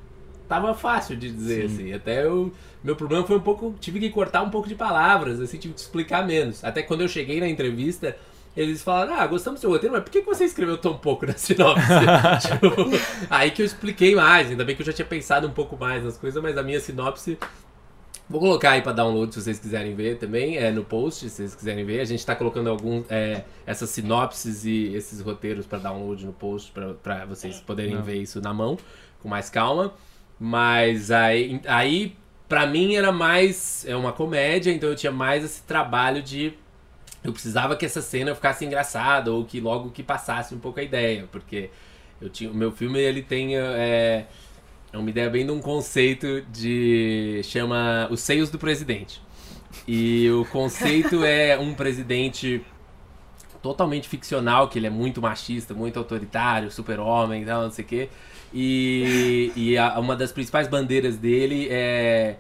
[0.50, 1.94] tava fácil de dizer, assim.
[1.94, 2.52] Até eu.
[2.84, 3.76] Meu problema foi um pouco.
[3.80, 6.64] Tive que cortar um pouco de palavras, assim, tive que explicar menos.
[6.64, 8.18] Até quando eu cheguei na entrevista,
[8.58, 11.28] eles falaram: Ah, gostamos do seu roteiro, mas por que que você escreveu tão pouco
[11.28, 11.84] na sinopse?
[12.42, 12.76] Tipo,
[13.30, 14.50] aí que eu expliquei mais.
[14.50, 16.80] Ainda bem que eu já tinha pensado um pouco mais nas coisas, mas a minha
[16.80, 17.38] sinopse.
[18.32, 21.54] Vou colocar aí pra download se vocês quiserem ver também, é no post, se vocês
[21.54, 22.00] quiserem ver.
[22.00, 26.72] A gente tá colocando algum, é, essas sinopses e esses roteiros pra download no post
[27.04, 28.02] pra vocês poderem Não.
[28.02, 28.78] ver isso na mão,
[29.22, 29.94] com mais calma.
[30.40, 32.16] Mas aí, aí
[32.48, 36.54] para mim era mais é uma comédia, então eu tinha mais esse trabalho de
[37.22, 40.84] eu precisava que essa cena ficasse engraçada ou que logo que passasse um pouco a
[40.84, 41.70] ideia, porque
[42.22, 44.26] eu tinha o meu filme ele tem é,
[44.94, 49.22] é uma ideia bem de um conceito de chama os seios do presidente.
[49.88, 52.62] E o conceito é um presidente
[53.62, 58.10] totalmente ficcional, que ele é muito machista, muito autoritário, super-homem, tal, não sei o quê.
[58.54, 62.36] E, e a- uma das principais bandeiras dele é,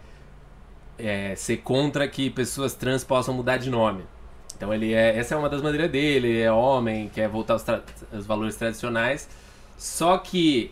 [0.97, 4.03] é ser contra que pessoas trans possam mudar de nome.
[4.55, 7.63] Então ele é, essa é uma das bandeiras dele, ele é homem, quer voltar aos,
[7.63, 7.81] tra-
[8.13, 9.27] aos valores tradicionais.
[9.77, 10.71] Só que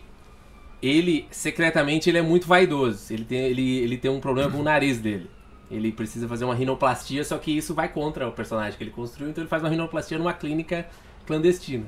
[0.82, 3.12] ele, secretamente, ele é muito vaidoso.
[3.12, 5.30] Ele tem, ele, ele tem um problema com o nariz dele.
[5.70, 9.30] Ele precisa fazer uma rinoplastia, só que isso vai contra o personagem que ele construiu,
[9.30, 10.86] então ele faz uma rinoplastia numa clínica
[11.26, 11.84] clandestina.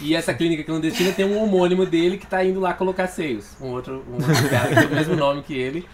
[0.00, 3.46] E essa clínica clandestina tem um homônimo dele que tá indo lá colocar seios.
[3.60, 5.86] Um outro, um outro cara que tem o mesmo nome que ele.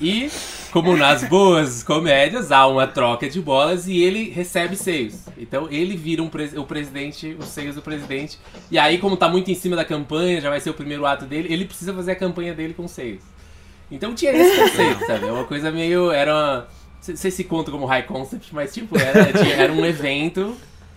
[0.00, 0.28] E,
[0.72, 5.14] como nas boas comédias, há uma troca de bolas e ele recebe seios.
[5.38, 8.38] Então ele vira um pres- o presidente, os seios do presidente.
[8.70, 11.24] E aí, como tá muito em cima da campanha, já vai ser o primeiro ato
[11.24, 13.22] dele, ele precisa fazer a campanha dele com seios.
[13.90, 15.26] Então tinha esse conceito, sabe?
[15.28, 16.10] É uma coisa meio.
[16.10, 16.66] Era uma-
[17.00, 20.56] se conta como high concept, mas tipo, era, tinha- era um evento.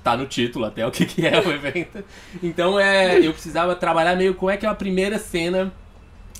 [0.09, 2.03] Tá no título até o que, que é o evento.
[2.41, 5.71] Então é, eu precisava trabalhar meio como é que é a primeira cena.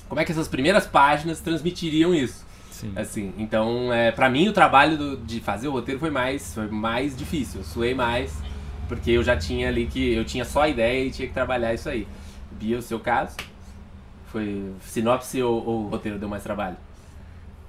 [0.08, 2.44] Como é que essas primeiras páginas transmitiriam isso.
[2.72, 2.92] Sim.
[2.96, 6.66] Assim, então, é, para mim o trabalho do- de fazer o roteiro foi mais, foi
[6.66, 7.60] mais difícil.
[7.60, 8.32] Eu suei mais,
[8.88, 11.72] porque eu já tinha ali que eu tinha só a ideia e tinha que trabalhar
[11.72, 12.08] isso aí.
[12.50, 13.36] Bia, o seu caso?
[14.32, 16.76] Foi sinopse ou, ou o roteiro deu mais trabalho?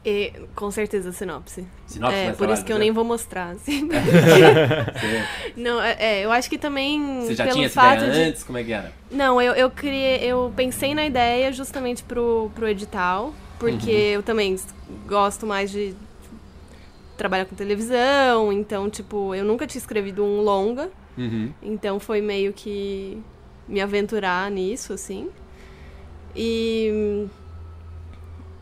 [0.03, 1.63] E, com certeza, sinopse.
[1.85, 2.85] Sinopse é, mais por isso que eu né?
[2.85, 3.87] nem vou mostrar, assim.
[5.55, 8.29] Não, é, é, eu acho que também você já pelo tinha essa fato ideia de...
[8.29, 8.43] antes?
[8.43, 8.91] Como é que era?
[9.11, 13.97] Não, eu, eu criei, eu pensei na ideia justamente pro, pro edital, porque Uhum.
[14.13, 14.55] eu também
[15.07, 15.93] gosto mais de
[17.15, 21.51] trabalhar com televisão, então, tipo, eu nunca tinha escrevido um longa, Uhum.
[21.61, 23.21] então foi meio que
[23.67, 25.29] me aventurar nisso, assim.
[26.35, 27.27] E.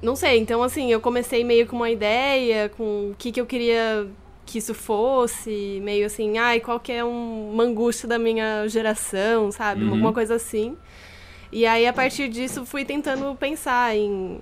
[0.01, 3.45] Não sei, então, assim, eu comecei meio com uma ideia, com o que, que eu
[3.45, 4.07] queria
[4.45, 9.83] que isso fosse, meio assim, ai, qual que é um mangusto da minha geração, sabe?
[9.83, 9.91] Uhum.
[9.91, 10.75] Alguma coisa assim.
[11.51, 14.39] E aí, a partir disso, fui tentando pensar em.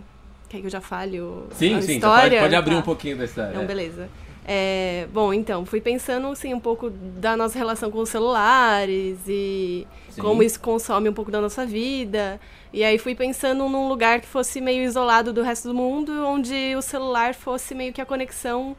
[0.47, 2.23] Quer que eu já fale o, Sim, a sim, história?
[2.23, 2.79] você pode, pode abrir Tá.
[2.79, 3.49] um pouquinho da história.
[3.51, 4.09] Então, beleza.
[4.45, 9.85] É, bom, então, fui pensando assim, um pouco da nossa relação com os celulares e
[10.17, 10.21] Sim.
[10.21, 12.39] como isso consome um pouco da nossa vida.
[12.73, 16.75] E aí fui pensando num lugar que fosse meio isolado do resto do mundo, onde
[16.75, 18.75] o celular fosse meio que a conexão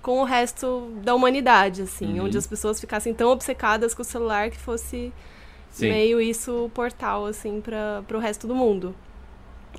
[0.00, 2.26] com o resto da humanidade, assim, Uhum.
[2.26, 5.12] onde as pessoas ficassem tão obcecadas com o celular que fosse
[5.70, 5.90] Sim.
[5.90, 8.94] meio isso o portal assim para o resto do mundo.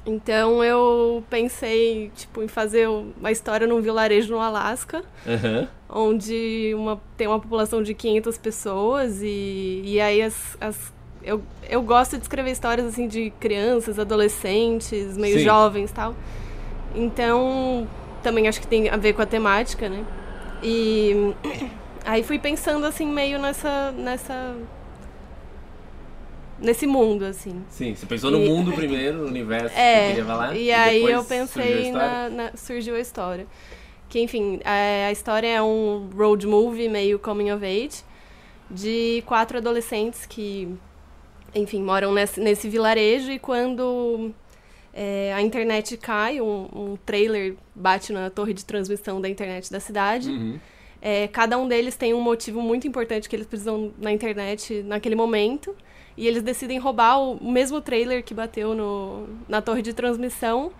[0.05, 5.67] Então eu pensei tipo em fazer uma história num vilarejo no Alasca, Aham.
[5.89, 11.81] onde uma, tem uma população de 500 pessoas e, e aí as, as eu, eu
[11.81, 15.43] gosto de escrever histórias assim de crianças, adolescentes, meio Sim.
[15.43, 16.15] jovens, tal.
[16.95, 17.87] Então
[18.23, 20.03] também acho que tem a ver com a temática, né?
[20.63, 21.33] E
[22.05, 24.55] aí fui pensando assim meio nessa nessa
[26.61, 27.63] nesse mundo assim.
[27.69, 30.55] Sim, você pensou no E- mundo primeiro, no universo que É, queria falar.
[30.55, 31.97] e aí depois eu surgiu a pensei história?
[31.97, 33.47] na, na- surgiu a história.
[34.07, 38.03] Que enfim, a, a história é um road movie meio coming of age
[38.69, 40.67] de quatro adolescentes que,
[41.53, 44.31] enfim, moram nesse, nesse vilarejo e quando
[44.93, 49.79] é, a internet cai, um, um trailer bate na torre de transmissão da internet da
[49.79, 50.29] cidade.
[50.29, 50.59] Uhum.
[51.01, 55.15] É, cada um deles tem um motivo muito importante que eles precisam na internet naquele
[55.15, 55.73] momento.
[56.19, 60.71] E eles decidem roubar o o mesmo trailer que bateu no, na torre de transmissão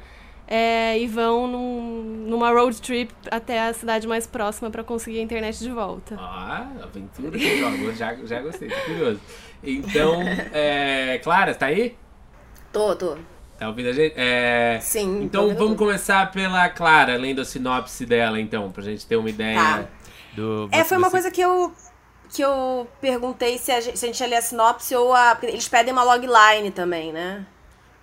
[0.45, 5.21] é, e vão num- numa road trip até a cidade mais próxima para conseguir a
[5.21, 6.15] internet de volta.
[6.19, 7.93] Ah, aventura que jogo.
[7.93, 9.19] Já, já gostei, tô curioso.
[9.63, 10.21] Então,
[10.51, 11.95] é, Clara, tá aí?
[12.73, 13.15] Tô, tô.
[13.57, 14.13] Tá ouvindo a gente?
[14.17, 15.21] É, Sim.
[15.23, 15.75] então vamos tudo.
[15.75, 19.85] começar pela Clara, lendo a sinopse dela, então, pra gente ter uma ideia Tá.
[20.35, 20.67] do.
[20.71, 21.71] É, foi uma você- coisa que eu
[22.31, 25.37] que eu perguntei se a gente, se a gente ia ler a sinopse ou a.
[25.43, 27.45] Eles pedem uma logline também, né?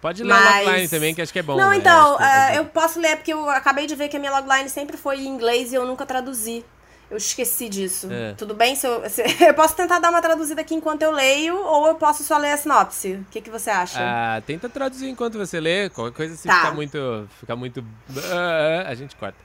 [0.01, 1.57] Pode ler Mas- a logline também, que acho que é bom.
[1.57, 1.77] não, né?
[1.79, 4.69] então, que- é, eu posso ler porque eu acabei de ver que a minha logline
[4.69, 6.65] sempre foi em inglês e eu nunca traduzi.
[7.09, 8.09] Eu esqueci disso.
[8.11, 8.35] É.
[8.35, 8.75] Tudo bem?
[8.75, 11.95] Se eu, se- eu posso tentar dar uma traduzida aqui enquanto eu leio, ou eu
[11.95, 13.13] posso só ler a sinopse.
[13.13, 13.99] O que, que você acha?
[14.01, 15.89] Ah, tenta traduzir enquanto você lê.
[15.89, 16.57] Qualquer coisa se Tá.
[16.57, 17.29] ficar muito.
[17.39, 17.85] Ficar muito.
[18.33, 19.39] ah, a gente corta.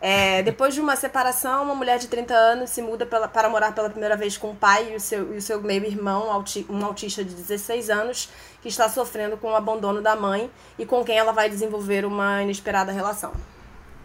[0.00, 3.72] É, depois de uma separação, uma mulher de 30 anos se muda pela- para morar
[3.74, 6.28] pela primeira vez com o pai e o seu, e o seu meio-irmão,
[6.70, 8.28] um autista de 16 anos,
[8.62, 12.42] que está sofrendo com o abandono da mãe e com quem ela vai desenvolver uma
[12.42, 13.32] inesperada relação.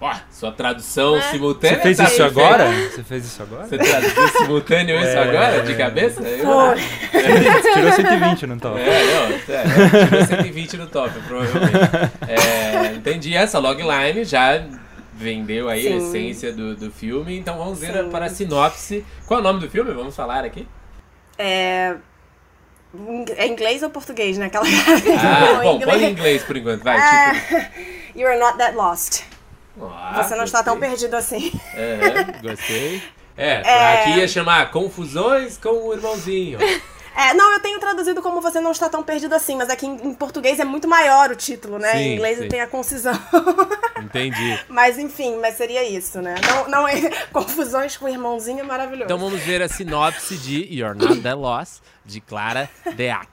[0.02, 1.22] Ó, sua tradução É.
[1.22, 1.78] simultânea.
[1.78, 2.66] Você fez tá isso agora?
[2.90, 3.68] Você fez isso agora?
[3.68, 5.18] Você traduziu simultâneo isso É.
[5.30, 6.22] agora, de cabeça?
[6.22, 7.22] Foi.
[7.74, 8.70] Tirou 120, não tá?
[8.70, 11.74] É, não, é, tirou 120 no top, provavelmente.
[12.28, 14.62] É, entendi essa logline, já
[15.24, 16.08] vendeu aí a Sim.
[16.08, 18.10] essência do, do filme, então vamos ver Sim.
[18.10, 19.06] para a sinopse.
[19.26, 19.92] Qual é o nome do filme?
[19.94, 20.68] Vamos falar aqui?
[21.38, 21.96] É,
[23.38, 24.48] é inglês ou português, né?
[24.48, 24.66] Aquela...
[25.20, 26.98] Ah, bom, põe em inglês por enquanto, vai.
[26.98, 27.34] É.
[27.34, 27.94] Tipo...
[28.20, 29.24] You are not that lost.
[29.82, 30.90] Ah, Você não está tão gostei.
[30.90, 31.52] perdido assim.
[31.74, 33.02] Aham, gostei.
[33.36, 33.94] É, É.
[34.02, 36.60] aqui ia chamar Confusões com o Irmãozinho.
[37.16, 40.08] É, não, eu tenho traduzido como você não está tão perdido assim, mas aqui em,
[40.08, 41.92] em português é muito maior o título, né?
[41.92, 42.48] Sim, em inglês sim.
[42.48, 43.14] tem a concisão.
[44.02, 44.60] Entendi.
[44.68, 46.36] mas enfim, mas seria isso, né?
[46.46, 49.06] Não, não é confusões com o irmãozinho é maravilhoso.
[49.06, 53.30] Então vamos ver a sinopse de You're Not That Lost, de Clara Deac.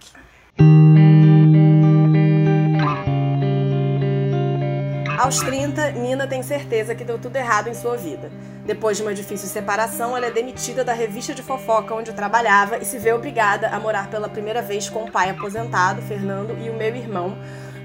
[5.18, 8.30] Aos 30, Nina tem certeza que deu tudo errado em sua vida.
[8.64, 12.84] Depois de uma difícil separação, ela é demitida da revista de fofoca onde trabalhava e
[12.84, 16.74] se vê obrigada a morar pela primeira vez com o pai aposentado, Fernando, e o
[16.74, 17.38] meu irmão,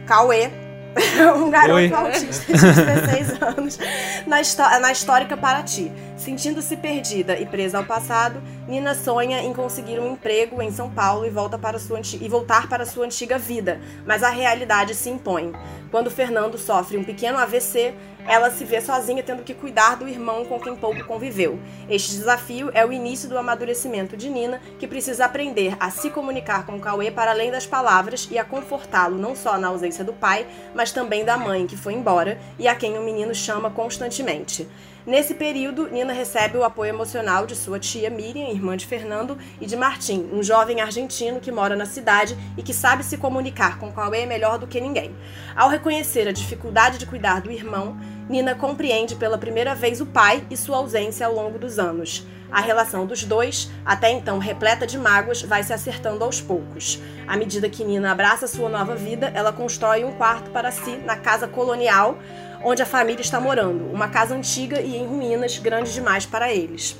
[0.05, 0.51] Cauê,
[1.35, 1.93] um garoto Oi.
[1.93, 3.79] autista de 16 anos
[4.25, 5.91] na, na histórica Paraty.
[6.15, 11.25] Sentindo-se perdida e presa ao passado, Nina sonha em conseguir um emprego em São Paulo
[11.25, 15.51] e, volta para sua e voltar para sua antiga vida, mas a realidade se impõe.
[15.91, 17.93] Quando Fernando sofre um pequeno AVC,
[18.27, 21.59] ela se vê sozinha tendo que cuidar do irmão com quem pouco conviveu.
[21.89, 26.65] Este desafio é o início do amadurecimento de Nina, que precisa aprender a se comunicar
[26.65, 30.47] com Cauê para além das palavras e a confortá-lo não só na ausência do pai,
[30.73, 34.67] mas também da mãe que foi embora e a quem o menino chama constantemente.
[35.05, 39.67] Nesse período, Nina recebe o apoio emocional de sua tia Miriam, irmã de Fernando, e
[39.67, 43.91] de Martim, um jovem argentino que mora na cidade e que sabe se comunicar com
[43.91, 45.15] Cauê melhor do que ninguém.
[45.55, 47.95] Ao reconhecer a dificuldade de cuidar do irmão,
[48.27, 52.25] Nina compreende pela primeira vez o pai e sua ausência ao longo dos anos.
[52.51, 56.99] A relação dos dois, até então repleta de mágoas, vai se acertando aos poucos.
[57.27, 61.15] À medida que Nina abraça sua nova vida, ela constrói um quarto para si na
[61.15, 62.17] casa colonial
[62.63, 66.97] onde a família está morando, uma casa antiga e em ruínas, grande demais para eles.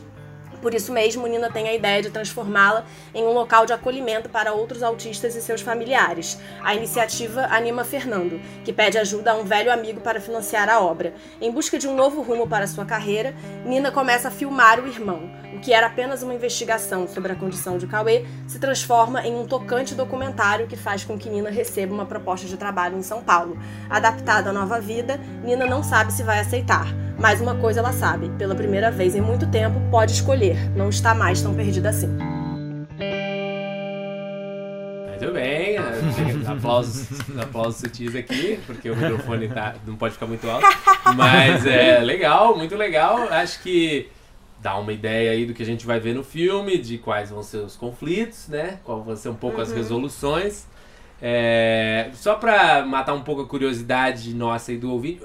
[0.66, 4.52] Por isso mesmo, Nina tem a ideia de transformá-la em um local de acolhimento para
[4.52, 6.40] outros autistas e seus familiares.
[6.60, 11.14] A iniciativa anima Fernando, que pede ajuda a um velho amigo para financiar a obra.
[11.40, 15.30] Em busca de um novo rumo para sua carreira, Nina começa a filmar o irmão.
[15.54, 19.46] O que era apenas uma investigação sobre a condição de Cauê se transforma em um
[19.46, 23.56] tocante documentário que faz com que Nina receba uma proposta de trabalho em São Paulo.
[23.88, 27.05] Adaptada à nova vida, Nina não sabe se vai aceitar.
[27.26, 30.70] Mas uma coisa ela sabe: pela primeira vez em muito tempo, pode escolher.
[30.78, 32.06] Não está mais tão perdida assim.
[35.10, 35.76] Muito bem,
[36.14, 37.08] chega- aplausos,
[37.42, 40.68] aplausos sutis aqui, porque o microfone tá, não pode ficar muito alto.
[41.16, 43.18] Mas é legal, muito legal.
[43.32, 44.08] Acho que
[44.62, 47.42] dá uma ideia aí do que a gente vai ver no filme, de quais vão
[47.42, 48.78] ser os conflitos, né?
[48.84, 50.68] Qual vão ser um pouco as resoluções.
[51.20, 55.22] É, só pra matar um pouco a curiosidade nossa e do ouvinte,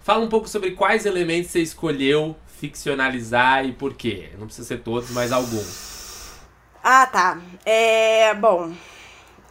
[0.00, 4.30] fala um pouco sobre quais elementos você escolheu ficcionalizar e por quê.
[4.38, 6.38] Não precisa ser todos, mas alguns.
[6.82, 7.40] Ah, tá.
[7.64, 8.34] É.
[8.34, 8.72] Bom.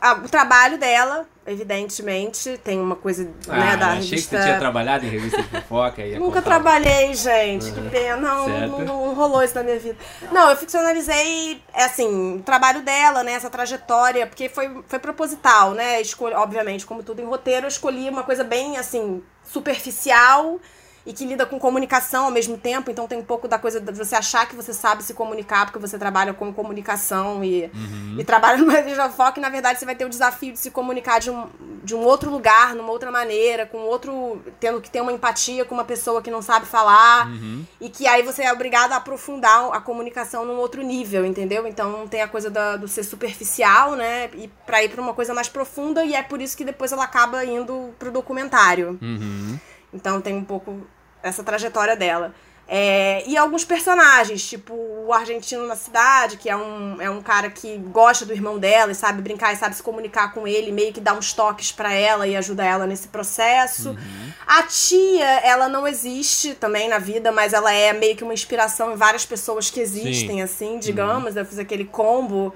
[0.02, 4.36] Ah, o trabalho dela, evidentemente, tem uma coisa né, Ah, da achei revista.
[4.36, 6.42] que você tinha trabalhado em revista de fofoca Nunca contar.
[6.42, 7.72] trabalhei, gente.
[7.72, 8.18] Que pena.
[8.18, 9.98] Não, não, não rolou isso na minha vida.
[10.32, 13.34] Não, eu ficcionalizei, é assim, o trabalho dela, né?
[13.34, 16.02] Essa trajetória, porque foi, foi proposital, né?
[16.02, 20.60] Escolhi, obviamente, como tudo em roteiro, eu escolhi uma coisa bem, assim, superficial
[21.06, 22.92] e que lida com comunicação ao mesmo tempo.
[22.92, 25.80] Então tem um pouco da coisa de você achar que você sabe se comunicar porque
[25.80, 27.70] você trabalha com comunicação e,
[28.18, 30.72] e trabalha numa de fofoca e, na verdade, você vai ter o desafio de se
[30.72, 31.48] comunicar de um,
[31.84, 34.42] de um outro lugar, numa outra maneira, com outro.
[34.60, 37.28] tendo que ter uma empatia com uma pessoa que não sabe falar.
[37.82, 41.66] E que aí você é obrigado a aprofundar a comunicação num outro nível, entendeu?
[41.68, 44.30] Então tem a coisa da- do ser superficial, né?
[44.34, 47.04] E pra ir pra uma coisa mais profunda, e é por isso que depois ela
[47.06, 48.98] acaba indo pro documentário.
[49.94, 50.86] Então tem um pouco
[51.22, 52.34] essa trajetória dela.
[52.72, 57.50] É, e alguns personagens, tipo o argentino na cidade, que é um, é um cara
[57.50, 60.94] que gosta do irmão dela e sabe brincar e sabe se comunicar com ele, meio
[60.94, 63.98] que dá uns toques pra ela e ajuda ela nesse processo.
[64.46, 68.94] A tia, ela não existe também na vida, mas ela é meio que uma inspiração
[68.94, 71.36] em várias pessoas que existem, assim, digamos.
[71.36, 72.54] Eu fiz aquele combo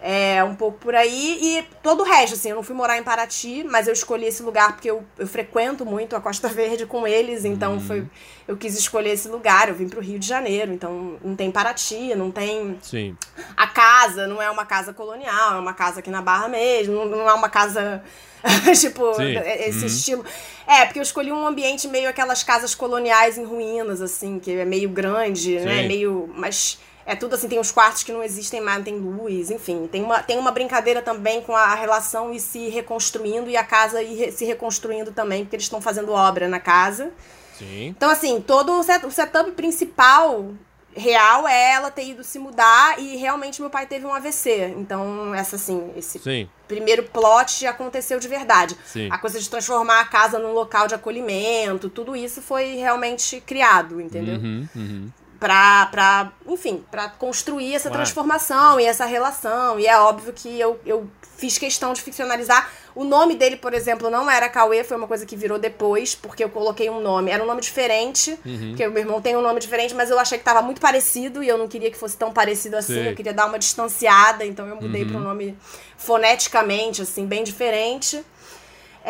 [0.00, 1.38] é, um pouco por aí.
[1.40, 4.42] E todo o resto, assim, eu não fui morar em Paraty, mas eu escolhi esse
[4.42, 8.04] lugar porque eu, eu frequento muito a Costa Verde com eles, então foi,
[8.46, 9.68] eu quis escolher esse lugar.
[9.68, 13.16] Eu vim pro Rio de Janeiro, então não tem Paraty, não tem Sim.
[13.56, 17.06] a casa não é uma casa colonial, é uma casa aqui na Barra mesmo, não,
[17.06, 18.02] não é uma casa
[18.80, 19.36] tipo Sim.
[19.36, 20.24] esse estilo.
[20.66, 24.64] É, porque eu escolhi um ambiente meio aquelas casas coloniais em ruínas assim, que é
[24.64, 25.82] meio grande, né?
[25.82, 25.88] Sim.
[25.88, 26.78] Meio, mas
[27.08, 29.88] é tudo assim, tem uns quartos que não existem mais, não tem luz, enfim.
[29.90, 34.02] Tem uma, tem uma brincadeira também com a relação e se reconstruindo e a casa
[34.02, 37.10] ir se reconstruindo também, porque eles estão fazendo obra na casa.
[37.58, 37.86] Sim.
[37.88, 40.50] Então, assim, todo o, set- o setup principal
[40.94, 44.74] real é ela ter ido se mudar e realmente meu pai teve um AVC.
[44.76, 46.46] Então, essa assim, esse Sim.
[46.66, 48.76] primeiro plot aconteceu de verdade.
[48.84, 49.08] Sim.
[49.10, 53.98] A coisa de transformar a casa num local de acolhimento, tudo isso foi realmente criado,
[53.98, 54.34] entendeu?
[54.34, 55.10] Uhum, uhum.
[55.40, 59.78] Pra, pra, enfim, pra construir essa transformação e essa relação.
[59.78, 62.68] E é óbvio que eu, eu fiz questão de ficcionalizar.
[62.92, 66.42] O nome dele, por exemplo, não era Cauê, foi uma coisa que virou depois, porque
[66.42, 67.30] eu coloquei um nome.
[67.30, 68.70] Era um nome diferente, Uhum.
[68.70, 71.40] porque o meu irmão tem um nome diferente, mas eu achei que tava muito parecido
[71.40, 72.94] e eu não queria que fosse tão parecido assim.
[72.94, 73.10] Sei.
[73.10, 75.08] Eu queria dar uma distanciada, então eu mudei Uhum.
[75.10, 75.56] para um nome
[75.96, 78.24] foneticamente, assim, bem diferente.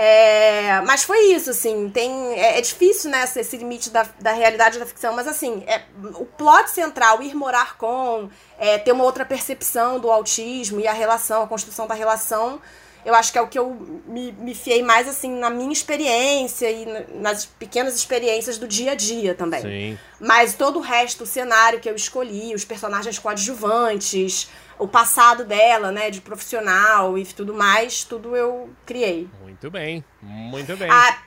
[0.01, 4.79] É, mas foi isso, assim, tem, é, é difícil, né, esse limite da, da realidade
[4.79, 5.83] da ficção, mas assim, é,
[6.15, 8.31] o plot central, ir morar com,
[8.61, 12.61] é, ter uma outra percepção do autismo e a relação, a construção da relação,
[13.05, 16.71] eu acho que é o que eu me, me fiei mais assim na minha experiência
[16.71, 19.63] e nas pequenas experiências do dia a dia também.
[19.63, 19.99] Sim.
[20.21, 25.91] Mas todo o resto, o cenário que eu escolhi, os personagens coadjuvantes, o passado dela,
[25.91, 29.29] né, de profissional e tudo mais, tudo eu criei.
[29.61, 30.91] Muito bem, muito bem.
[30.91, 31.19] A-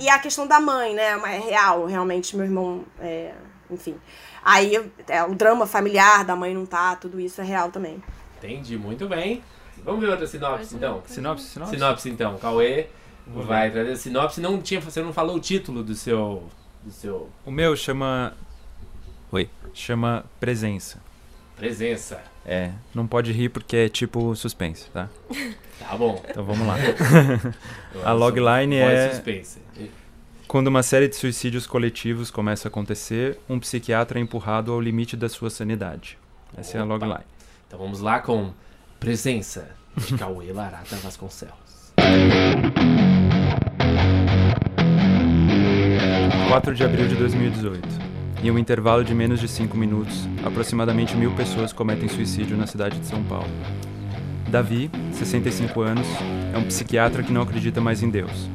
[0.00, 3.32] E a questão da mãe, né, é real, realmente, meu irmão, é,
[3.70, 3.96] enfim.
[4.44, 4.74] Aí
[5.06, 8.02] é, o drama familiar da mãe não tá, tudo isso é real também.
[8.38, 9.42] Entendi, muito bem.
[9.84, 11.02] Vamos ver outra sinopse, então.
[11.06, 11.74] Sinopse, sinopse.
[11.74, 12.36] Sinopse, então.
[12.38, 12.88] Cauê
[13.26, 14.40] vai trazer a sinopse.
[14.40, 16.48] Não tinha, você não falou o título do seu...
[16.82, 18.36] Do seu O meu chama.
[19.30, 19.48] Oi.
[19.74, 21.00] Chama Presença.
[21.56, 22.20] presença.
[22.50, 25.08] É, não pode rir porque é tipo suspense, tá?
[25.78, 26.20] Tá bom.
[26.28, 26.74] Então vamos lá.
[28.04, 29.60] A logline é- suspense.
[30.48, 35.16] Quando uma série de suicídios coletivos começa a acontecer, um psiquiatra é empurrado ao limite
[35.16, 36.18] da sua sanidade.
[36.56, 36.94] Essa é a Opa.
[36.94, 37.24] logline.
[37.66, 38.52] Então vamos lá com
[38.98, 41.92] Presença de Cauê Larata Vasconcelos.
[46.48, 48.07] 4 de abril de 2018.
[48.42, 52.98] Em um intervalo de menos de 5 minutos, aproximadamente mil pessoas cometem suicídio na cidade
[52.98, 53.48] de São Paulo.
[54.48, 56.06] Davi, 65 anos,
[56.54, 58.48] é um psiquiatra que não acredita mais em Deus.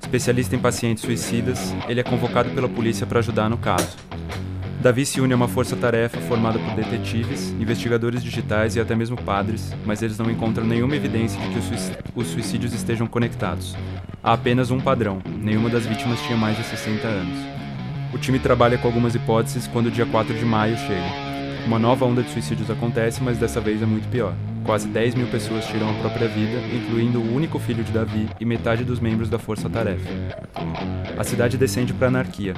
[0.00, 3.96] Especialista em pacientes suicidas, ele é convocado pela polícia para ajudar no caso.
[4.82, 9.72] Davi se une a uma força-tarefa formada por detetives, investigadores digitais e até mesmo padres,
[9.86, 13.76] mas eles não encontram nenhuma evidência de que os suic- os suicídios estejam conectados.
[14.22, 17.59] Há apenas um padrão: nenhuma das vítimas tinha mais de 60 anos.
[18.12, 21.30] O time trabalha com algumas hipóteses quando o dia 4 de maio chega.
[21.66, 24.34] Uma nova onda de suicídios acontece, mas dessa vez é muito pior.
[24.64, 28.44] Quase 10 mil pessoas tiram a própria vida, incluindo o único filho de Davi e
[28.44, 30.08] metade dos membros da força-tarefa.
[31.16, 32.54] A cidade descende para a anarquia.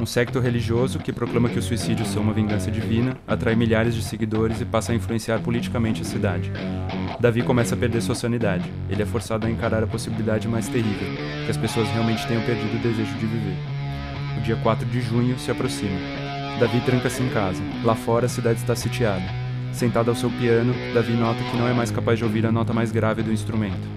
[0.00, 4.02] Um secto religioso que proclama que os suicídios são uma vingança divina atrai milhares de
[4.02, 6.50] seguidores e passa a influenciar politicamente a cidade.
[7.20, 8.68] Davi começa a perder sua sanidade.
[8.90, 11.08] Ele é forçado a encarar a possibilidade mais terrível,
[11.44, 13.81] que as pessoas realmente tenham perdido o desejo de viver.
[14.36, 15.98] O dia 4 de junho se aproxima.
[16.58, 17.62] Davi tranca-se em casa.
[17.84, 19.24] Lá fora a cidade está sitiada.
[19.72, 22.72] Sentado ao seu piano, Davi nota que não é mais capaz de ouvir a nota
[22.72, 23.88] mais grave do instrumento.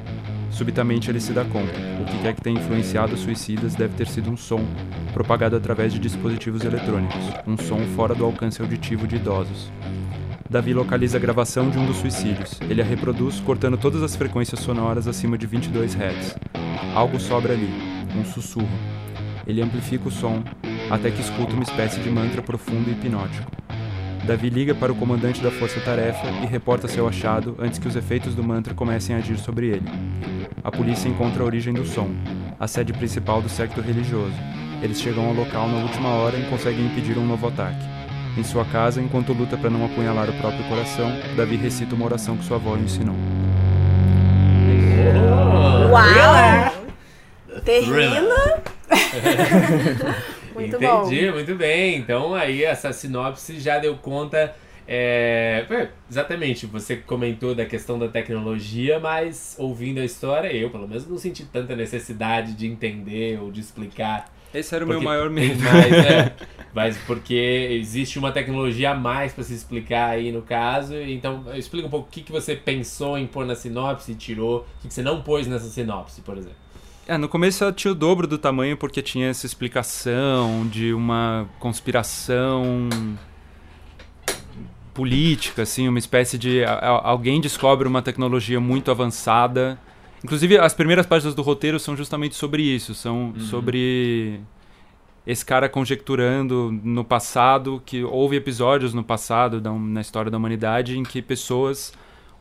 [0.49, 1.73] Subitamente ele se dá conta.
[2.01, 4.65] O que quer que tenha influenciado os suicidas deve ter sido um som,
[5.13, 9.69] propagado através de dispositivos eletrônicos, um som fora do alcance auditivo de idosos.
[10.49, 12.57] Davi localiza a gravação de um dos suicídios.
[12.69, 16.37] Ele a reproduz, cortando todas as frequências sonoras acima de 22 Hz.
[16.95, 17.69] Algo sobra ali,
[18.17, 18.94] um sussurro.
[19.47, 20.43] Ele amplifica o som,
[20.89, 23.51] até que escuta uma espécie de mantra profundo e hipnótico.
[24.25, 28.33] Davi liga para o comandante da força-tarefa e reporta seu achado antes que os efeitos
[28.33, 29.87] do mantra comecem a agir sobre ele.
[30.63, 32.09] A polícia encontra a origem do som,
[32.59, 34.33] a sede principal do secto religioso.
[34.81, 37.85] Eles chegam ao local na última hora e conseguem impedir um novo ataque.
[38.35, 42.35] Em sua casa, enquanto luta para não apunhalar o próprio coração, Davi recita uma oração
[42.35, 43.15] que sua avó lhe ensinou.
[45.91, 46.73] Uau!
[47.63, 48.74] Termina.
[50.53, 51.07] Muito bom.
[51.07, 51.97] Entendi, muito bem.
[51.97, 54.55] Então aí essa sinopse já deu conta.
[54.87, 55.65] é,
[56.09, 61.17] exatamente, você comentou da questão da tecnologia, mas ouvindo a história, eu pelo menos não
[61.17, 64.33] senti tanta necessidade de entender ou de explicar.
[64.53, 65.61] Esse era o Porque meu maior medo.
[65.61, 66.33] mais, é,
[66.73, 67.33] mas porque
[67.71, 70.95] existe uma tecnologia a mais para se explicar aí no caso.
[70.95, 74.59] Então, explica um pouco o que, que você pensou em pôr na sinopse e tirou,
[74.61, 76.64] o que, que você não pôs nessa sinopse, por exemplo.
[77.07, 81.47] É, no começo ela tinha o dobro do tamanho porque tinha essa explicação de uma
[81.59, 82.89] conspiração
[84.91, 89.77] política, assim, uma espécie de alguém descobre uma tecnologia muito avançada.
[90.23, 94.39] Inclusive as primeiras páginas do roteiro são justamente sobre isso, são sobre
[95.27, 100.97] esse cara conjecturando no passado que houve episódios no passado da, na história da humanidade
[100.97, 101.93] em que pessoas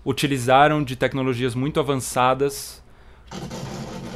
[0.06, 2.82] utilizaram de tecnologias muito avançadas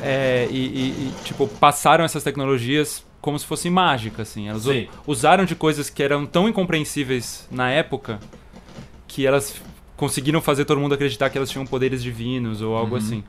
[0.03, 4.49] é, e, e- e, tipo, passaram essas tecnologias como se fossem mágicas, assim.
[4.49, 4.89] Elas Sim.
[5.07, 8.21] usaram de coisas que eram tão incompreensíveis na época
[9.07, 9.61] que elas
[9.97, 13.25] conseguiram fazer todo mundo acreditar que elas tinham poderes divinos ou algo assim.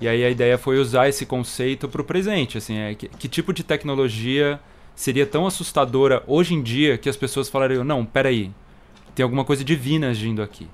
[0.00, 3.28] E aí a ideia foi usar esse conceito para o presente, assim, é, que, que
[3.28, 4.58] tipo de tecnologia
[4.94, 8.50] seria tão assustadora hoje em dia que as pessoas falariam, não, peraí,
[9.14, 10.66] tem alguma coisa divina agindo aqui,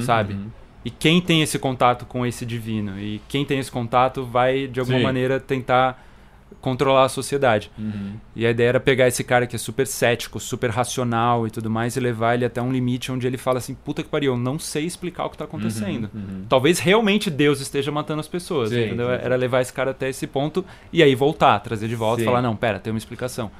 [0.00, 0.36] sabe?
[0.88, 2.98] E quem tem esse contato com esse divino?
[2.98, 5.04] E quem tem esse contato vai, de alguma Sim.
[5.04, 6.02] maneira, tentar
[6.62, 7.70] controlar a sociedade.
[8.34, 11.68] E a ideia era pegar esse cara que é super cético, super racional e tudo
[11.68, 14.38] mais, e levar ele até um limite onde ele fala assim: puta que pariu, eu
[14.38, 16.10] não sei explicar o que tá acontecendo.
[16.48, 18.70] Talvez realmente Deus esteja matando as pessoas.
[18.70, 19.08] Sim, entendeu?
[19.08, 19.24] sim, sim.
[19.26, 22.40] Era levar esse cara até esse ponto e aí voltar, trazer de volta e falar:
[22.40, 23.50] não, pera, tem uma explicação.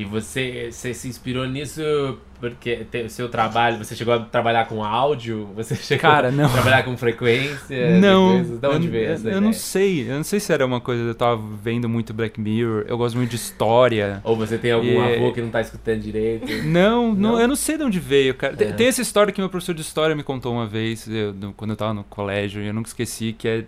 [0.00, 4.82] E você, você se inspirou nisso porque o seu trabalho, você chegou a trabalhar com
[4.82, 5.46] áudio?
[5.54, 6.46] Você chegou Cara, não.
[6.46, 8.00] a trabalhar com frequência?
[8.00, 8.58] Não, coisas?
[8.60, 9.40] De onde eu, veio essa eu ideia?
[9.42, 10.10] não sei.
[10.10, 11.02] Eu não sei se era uma coisa.
[11.02, 12.86] Eu tava vendo muito Black Mirror.
[12.88, 14.22] Eu gosto muito de história.
[14.24, 16.46] Ou você tem algum E- avô que não tá escutando direito?
[16.64, 17.40] Não, não, Não?
[17.42, 18.56] eu não sei de onde veio, cara.
[18.56, 18.72] Tem, É.
[18.72, 21.76] tem essa história que meu professor de história me contou uma vez, eu- quando eu
[21.76, 23.64] tava no colégio, e eu nunca esqueci, que é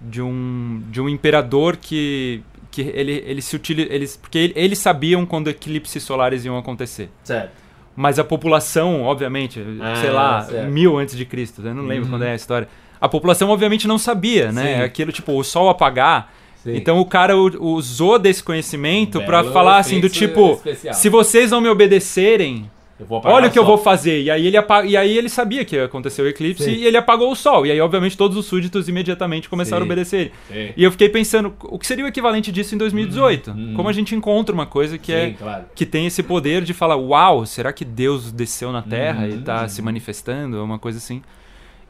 [0.00, 2.40] de um, de um imperador que,
[2.82, 3.92] que ele, ele se utiliza.
[3.92, 7.08] Eles, porque ele- eles sabiam quando eclipses solares iam acontecer.
[7.24, 7.50] Certo.
[7.96, 10.70] Mas a população, obviamente, Ah, sei lá, certo.
[10.70, 12.10] mil antes de Cristo, eu não lembro Uhum.
[12.10, 12.68] quando é a história.
[13.00, 14.76] A população, obviamente, não sabia, né?
[14.78, 14.82] Sim.
[14.82, 16.32] Aquilo, tipo, o sol apagar.
[16.62, 16.76] Sim.
[16.76, 20.94] Então o cara usou desse conhecimento Belo falar assim do tipo, especial.
[20.94, 22.68] se vocês não me obedecerem,
[23.08, 24.22] olha o que eu vou fazer.
[24.22, 26.72] E aí ele apa- e aí ele sabia que ia acontecer o eclipse Sim.
[26.72, 27.64] e ele apagou o sol.
[27.66, 29.88] E aí obviamente todos os súditos imediatamente começaram Sim.
[29.90, 30.32] a obedecer.
[30.48, 30.70] Sim.
[30.76, 33.50] E eu fiquei pensando, o que seria o equivalente disso em 2018?
[33.50, 33.74] Uhum.
[33.74, 35.64] Como a gente encontra uma coisa que é claro.
[35.74, 39.42] que tem esse poder de falar, uau, será que Deus desceu na Terra e Uhum.
[39.42, 40.62] tá se manifestando?
[40.62, 41.22] Uma coisa assim.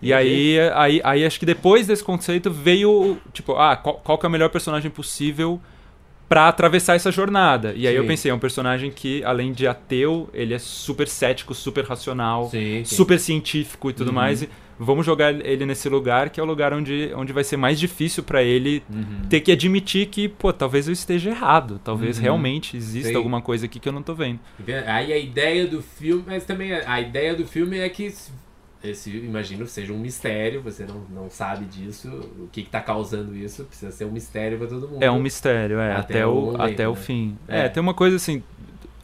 [0.00, 4.24] E aí, aí, aí acho que depois desse conceito veio, tipo, ah, qual, qual que
[4.24, 5.60] é o melhor personagem possível
[6.28, 7.72] pra atravessar essa jornada?
[7.74, 8.08] E aí eu Sim.
[8.08, 12.82] pensei, é um personagem que, além de ateu, ele é super cético, super racional, Sim,
[12.84, 12.96] sim.
[12.96, 14.14] super científico e tudo Uhum.
[14.14, 14.42] mais.
[14.42, 14.48] E
[14.78, 18.22] vamos jogar ele nesse lugar, que é o lugar onde, onde vai ser mais difícil
[18.22, 19.22] pra ele Uhum.
[19.28, 21.80] ter que admitir que, pô, talvez eu esteja errado.
[21.82, 22.22] Talvez Uhum.
[22.22, 24.38] realmente exista alguma coisa aqui que eu não tô vendo.
[24.86, 28.12] Aí a ideia do filme, mas também a, a ideia do filme é que
[28.82, 32.08] esse- imagino, seja um mistério, você não, não sabe disso,
[32.38, 35.02] o que, que tá causando isso, precisa ser um mistério pra todo mundo.
[35.02, 36.96] É um mistério, é, Até até, o o, momento, até o né?
[36.96, 37.38] fim.
[37.48, 37.60] É.
[37.60, 37.68] É.
[37.68, 38.42] tem uma coisa assim,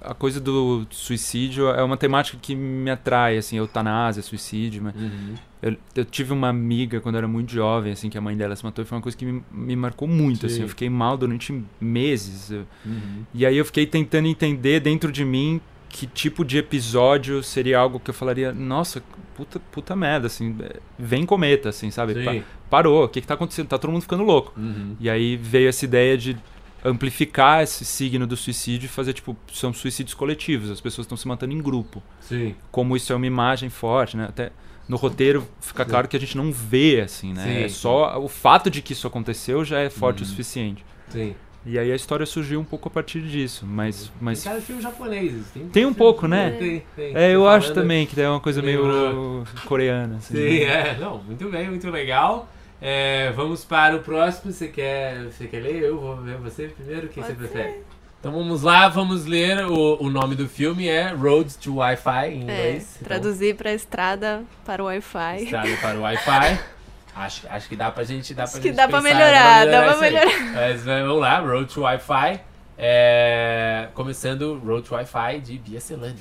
[0.00, 5.34] a coisa do suicídio é uma temática que me atrai, assim, eutanásia, suicídio, mas Uhum.
[5.62, 8.54] eu, eu tive uma amiga quando eu era muito jovem, assim, que a mãe dela
[8.54, 10.62] se matou e foi uma coisa que me, me marcou muito, assim, Sim.
[10.62, 12.50] eu fiquei mal durante meses.
[12.84, 13.24] Uhum.
[13.32, 17.98] E aí eu fiquei tentando entender dentro de mim que tipo de episódio seria algo
[18.00, 19.02] que eu falaria, nossa,
[19.36, 22.24] puta, puta merda, assim, é, vem cometa, assim, sabe?
[22.24, 23.68] Pa- parou, o que que tá acontecendo?
[23.68, 24.52] Tá todo mundo ficando louco.
[24.56, 24.96] Uhum.
[25.00, 26.36] E aí veio essa ideia de
[26.84, 31.26] amplificar esse signo do suicídio e fazer, tipo, são suicídios coletivos, as pessoas estão se
[31.26, 32.02] matando em grupo.
[32.20, 32.54] Sim.
[32.70, 34.26] Como isso é uma imagem forte, né?
[34.28, 34.52] Até
[34.86, 37.42] no roteiro fica claro que a gente não vê, assim, né?
[37.42, 40.30] Sim, é só o fato de que isso aconteceu já é forte o Uhum.
[40.30, 40.84] suficiente.
[41.08, 41.34] Sim.
[41.66, 44.12] E aí a história surgiu um pouco a partir disso, mas...
[44.20, 45.32] mas Tem cara de filme japonês.
[45.54, 46.50] Tem, Tem um pouco, né?
[46.58, 47.16] Tem, tem.
[47.16, 50.16] É, eu Você acho falando- também que é uma coisa meio coreana.
[50.16, 50.34] Assim.
[50.34, 50.96] Sim, é.
[51.00, 52.48] Não, muito bem, muito legal.
[52.82, 54.52] É, vamos para o próximo.
[54.52, 55.82] Você quer, você quer ler?
[55.84, 57.08] Eu vou ver você primeiro.
[57.08, 57.76] Quem você Pode prefere?
[58.20, 59.64] Então vamos lá, vamos ler.
[59.66, 62.96] O, o nome do filme é Road to Wi-Fi em É, inglês.
[62.96, 65.44] Então, traduzir pra estrada para o Wi-Fi.
[65.44, 66.58] Estrada para o Wi-Fi.
[67.16, 68.34] Acho, acho que dá pra gente.
[68.34, 70.12] Dá Acho pra que gente dá pra pensar, melhorar, dá pra isso aí.
[70.12, 70.52] melhorar.
[70.52, 72.40] Mas vamos lá, Road to Wi-Fi.
[72.76, 76.16] É, começando Road to Wi-Fi de Bia Celani.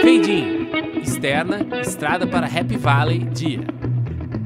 [0.00, 3.60] Fade externa, estrada para Happy Valley, dia.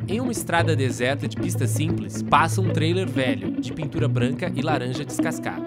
[0.09, 4.63] Em uma estrada deserta de pista simples, passa um trailer velho, de pintura branca e
[4.63, 5.67] laranja descascada.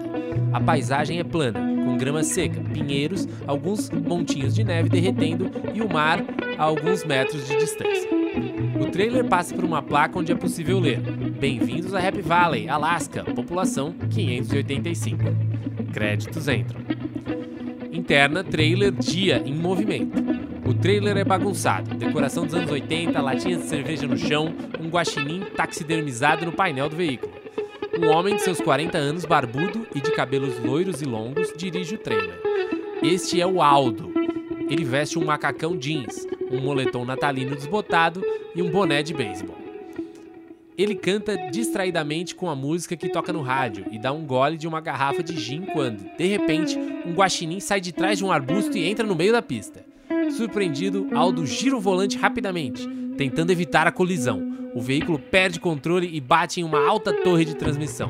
[0.52, 5.88] A paisagem é plana, com grama seca, pinheiros, alguns montinhos de neve derretendo e o
[5.88, 6.24] mar
[6.58, 8.21] a alguns metros de distância.
[8.82, 13.22] O trailer passa por uma placa onde é possível ler: Bem-vindos a Happy Valley, Alaska,
[13.22, 15.22] população 585.
[15.92, 16.80] Créditos entram.
[17.92, 20.20] Interna, trailer dia em movimento.
[20.66, 25.42] O trailer é bagunçado, decoração dos anos 80, latinhas de cerveja no chão, um guaxinim
[25.56, 27.32] taxidermizado no painel do veículo.
[27.96, 31.98] Um homem de seus 40 anos, barbudo e de cabelos loiros e longos, dirige o
[31.98, 32.40] trailer.
[33.00, 34.12] Este é o Aldo.
[34.68, 38.22] Ele veste um macacão jeans, um moletom natalino desbotado
[38.54, 39.56] e um boné de beisebol.
[40.76, 44.66] Ele canta distraidamente com a música que toca no rádio e dá um gole de
[44.66, 48.76] uma garrafa de gin quando, de repente, um guaxinim sai de trás de um arbusto
[48.76, 49.84] e entra no meio da pista.
[50.36, 52.88] Surpreendido, Aldo gira o volante rapidamente,
[53.18, 54.50] tentando evitar a colisão.
[54.74, 58.08] O veículo perde controle e bate em uma alta torre de transmissão.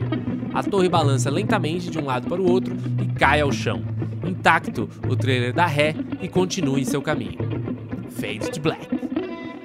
[0.55, 3.83] A torre balança lentamente de um lado para o outro e cai ao chão.
[4.25, 7.39] Intacto, o trailer dá ré e continua em seu caminho.
[8.19, 8.89] Fade to black.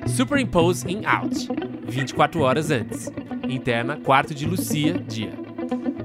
[0.08, 1.48] Superimpose in out.
[1.90, 3.12] 24 horas antes.
[3.48, 5.34] Interna, quarto de Lucia, dia.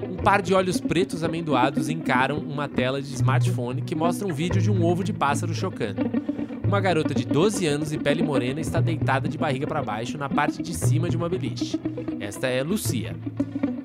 [0.08, 4.60] Um par de olhos pretos amendoados encaram uma tela de smartphone que mostra um vídeo
[4.60, 6.02] de um ovo de pássaro chocando.
[6.64, 10.28] Uma garota de 12 anos e pele morena está deitada de barriga para baixo na
[10.28, 11.78] parte de cima de uma beliche.
[12.20, 13.16] Esta é Lucia.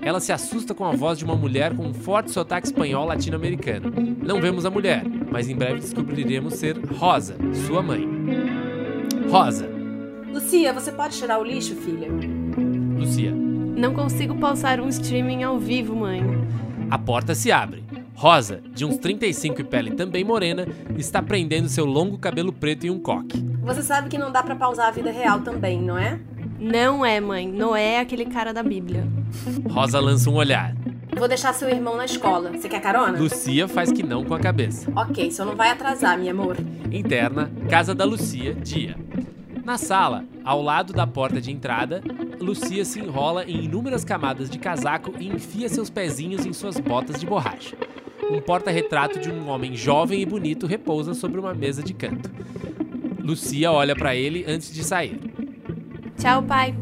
[0.07, 3.91] Ela se assusta com a voz de uma mulher com um forte sotaque espanhol latino-americano.
[4.23, 7.35] Não vemos a mulher, mas em breve descobriremos ser Rosa,
[7.65, 8.07] sua mãe.
[9.29, 9.69] Rosa,
[10.31, 12.07] Lucia, você pode tirar o lixo, filha?
[12.97, 13.33] Lucia.
[13.33, 16.23] Não consigo pausar um streaming ao vivo, mãe.
[16.89, 17.83] A porta se abre.
[18.15, 20.65] Rosa, de uns 35 e pele também morena,
[20.97, 23.45] está prendendo seu longo cabelo preto em um coque.
[23.61, 26.17] Você sabe que não dá pra pausar a vida real também, não é?
[26.59, 27.47] Não é, mãe.
[27.47, 29.07] Noé é aquele cara da Bíblia.
[29.69, 30.75] Rosa lança um olhar.
[31.17, 32.51] Vou deixar seu irmão na escola.
[32.51, 33.17] Você quer carona?
[33.17, 34.91] Lucia faz que não com a cabeça.
[34.95, 36.57] Ok, só não vai atrasar, meu amor.
[36.91, 38.95] Interna, casa da Lucia, dia.
[39.65, 42.01] Na sala, ao lado da porta de entrada,
[42.39, 47.19] Lucia se enrola em inúmeras camadas de casaco e enfia seus pezinhos em suas botas
[47.19, 47.75] de borracha.
[48.31, 52.29] Um porta-retrato de um homem jovem e bonito repousa sobre uma mesa de canto.
[53.21, 55.19] Lucia olha para ele antes de sair.
[56.17, 56.75] Tchau, pai.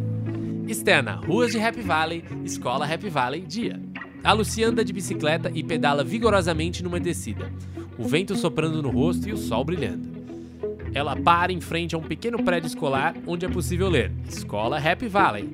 [0.66, 3.80] Externa, ruas de Happy Valley, escola Happy Valley, dia.
[4.24, 7.52] A Lucia anda de bicicleta e pedala vigorosamente numa descida,
[7.98, 10.10] o vento soprando no rosto e o sol brilhando.
[10.94, 15.10] Ela para em frente a um pequeno prédio escolar onde é possível ler Escola Happy
[15.10, 15.54] Valley.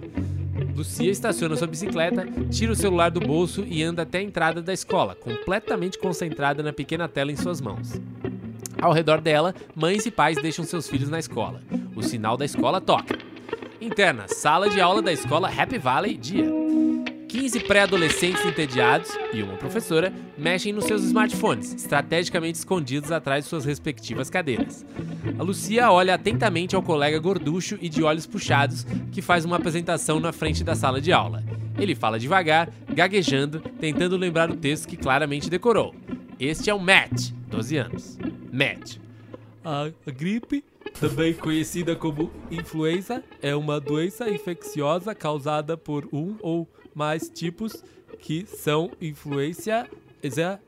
[0.76, 4.72] Lucia estaciona sua bicicleta, tira o celular do bolso e anda até a entrada da
[4.72, 8.00] escola, completamente concentrada na pequena tela em suas mãos.
[8.80, 11.62] Ao redor dela, mães e pais deixam seus filhos na escola.
[11.96, 13.18] O sinal da escola toca.
[13.82, 16.46] Interna, sala de aula da escola Happy Valley, dia.
[17.28, 23.66] 15 pré-adolescentes entediados e uma professora mexem nos seus smartphones, estrategicamente escondidos atrás de suas
[23.66, 24.86] respectivas cadeiras.
[25.40, 30.20] A Lucia olha atentamente ao colega gorducho e de olhos puxados que faz uma apresentação
[30.20, 31.44] na frente da sala de aula.
[31.80, 35.96] Ele fala devagar, gaguejando, tentando lembrar o texto que claramente decorou.
[36.40, 38.20] Este é o Matt, 12 anos.
[38.54, 39.00] Matt.
[39.64, 40.64] A gripe
[41.00, 47.84] também conhecida como influenza, é uma doença infecciosa causada por um ou mais tipos
[48.20, 49.90] que são influência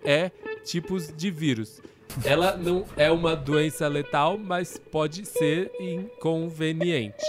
[0.04, 0.32] é
[0.64, 1.82] tipos de vírus.
[2.24, 7.24] Ela não é uma doença letal, mas pode ser inconveniente.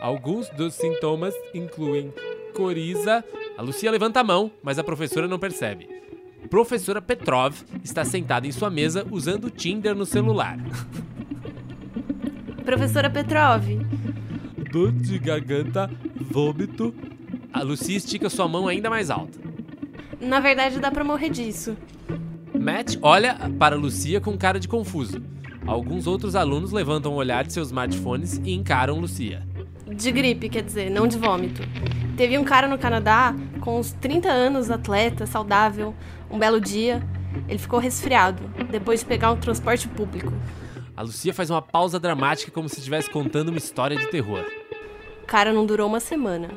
[0.00, 2.12] Alguns dos sintomas incluem
[2.54, 3.24] coriza.
[3.56, 5.95] A Lucia levanta a mão, mas a professora não percebe.
[6.48, 10.58] Professora Petrov está sentada em sua mesa usando o Tinder no celular.
[12.64, 13.64] Professora Petrov,
[14.70, 15.90] Dor de garganta,
[16.20, 16.94] vômito.
[17.52, 19.38] A Lucia estica sua mão ainda mais alta.
[20.20, 21.76] na verdade dá pra morrer disso.
[22.58, 25.22] Matt olha para Lucia com cara de confuso.
[25.66, 29.46] Alguns outros alunos levantam o olhar de seus smartphones e encaram Lucia.
[29.96, 31.62] De gripe, quer dizer, não de vômito.
[32.18, 35.94] Teve um cara no Canadá com uns 30 anos, atleta, saudável,
[36.30, 37.02] um belo dia.
[37.48, 40.30] Ele ficou resfriado, depois de pegar um transporte público.
[40.94, 44.44] A Lucia faz uma pausa dramática como se estivesse contando uma história de terror.
[45.22, 46.50] O cara não durou uma semana.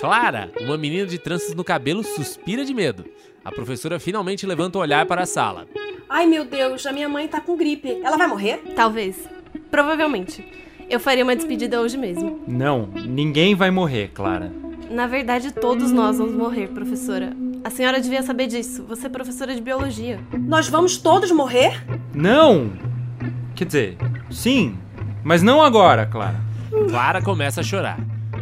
[0.00, 3.04] Clara, uma menina de tranças no cabelo, suspira de medo.
[3.44, 5.68] A professora finalmente levanta o olhar para a sala.
[6.08, 8.00] Ai, meu Deus, a minha mãe tá com gripe.
[8.02, 8.56] Ela vai morrer?
[8.74, 9.28] Talvez.
[9.70, 10.64] Provavelmente.
[10.88, 12.40] Eu faria uma despedida hoje mesmo.
[12.46, 14.52] Não, ninguém vai morrer, Clara.
[14.90, 17.32] Na verdade, todos nós vamos morrer, professora.
[17.64, 18.84] A senhora devia saber disso.
[18.88, 20.20] Você é professora de biologia.
[20.38, 21.82] Nós vamos todos morrer?
[22.14, 22.72] Não!
[23.54, 23.96] Quer dizer,
[24.30, 24.76] sim,
[25.22, 26.40] mas não agora, Clara.
[26.88, 27.98] Clara começa a chorar.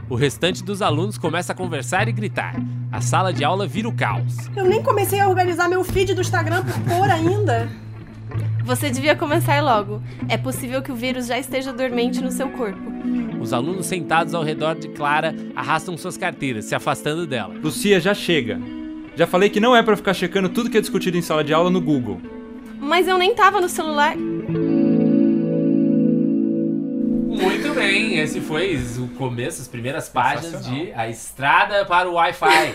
[0.08, 2.54] O restante dos alunos começa a conversar e gritar.
[2.90, 4.36] A sala de aula vira o caos.
[4.56, 7.70] Eu nem comecei a organizar meu feed do Instagram por pôr ainda.
[8.64, 10.00] Você devia começar logo.
[10.28, 12.80] É possível que o vírus já esteja dormente no seu corpo.
[13.40, 17.54] Os alunos sentados ao redor de Clara arrastam suas carteiras, se afastando dela.
[17.60, 18.60] Lucia, já chega.
[19.16, 21.52] Já falei que não é pra ficar checando tudo que é discutido em sala de
[21.52, 22.20] aula no Google.
[22.78, 24.16] Mas eu nem tava no celular.
[27.42, 32.74] Muito bem, esse foi o começo, as primeiras páginas de A Estrada para o Wi-Fi.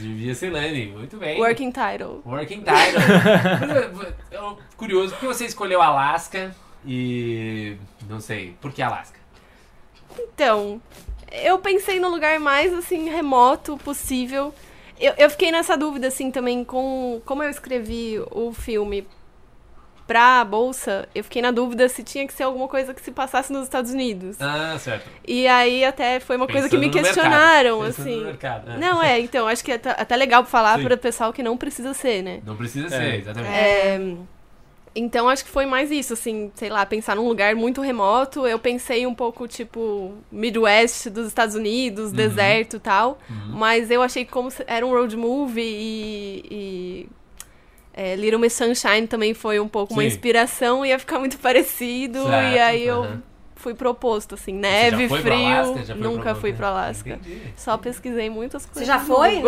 [0.00, 1.38] De Via Celane, muito bem.
[1.40, 2.22] Working title.
[2.24, 4.14] Working title.
[4.30, 6.54] Eu- Curioso, por que você escolheu Alaska
[6.86, 7.76] e.
[8.08, 9.18] Não sei, por que Alaska?
[10.18, 10.80] Então,
[11.32, 14.54] eu pensei no lugar mais assim remoto possível.
[15.00, 19.06] Eu, eu fiquei nessa dúvida assim também com como eu escrevi o filme
[20.06, 23.52] pra bolsa, eu fiquei na dúvida se tinha que ser alguma coisa que se passasse
[23.52, 24.36] nos Estados Unidos.
[24.40, 25.08] Ah, certo.
[25.26, 27.96] E aí até foi uma coisa que me Pensando questionaram, mercado.
[27.96, 28.18] Pensando assim.
[28.20, 28.76] no mercado, é.
[28.78, 31.56] Não, é, então, acho que é até até legal falar para o pessoal que não
[31.56, 32.40] precisa ser, né?
[32.44, 32.98] Não precisa É.
[32.98, 33.54] ser, exatamente.
[33.54, 34.14] É,
[34.96, 38.46] então acho que foi mais isso, assim, sei lá, pensar num lugar muito remoto.
[38.46, 42.16] Eu pensei um pouco, tipo, Midwest dos Estados Unidos, Uhum.
[42.16, 43.18] deserto e tal.
[43.48, 46.44] Mas eu achei que como se- era um road movie e.
[46.50, 47.08] e
[47.96, 50.08] é, Little Miss Sunshine também foi um pouco uma Sim.
[50.08, 52.24] inspiração, ia ficar muito parecido.
[52.24, 53.18] Certo, e aí eu
[53.54, 55.86] fui proposto, assim, neve, frio.
[55.86, 57.10] Foi nunca fui pro Alasca.
[57.14, 57.40] Entendi.
[57.56, 58.82] Só pesquisei muitas coisas.
[58.82, 59.38] Você já foi?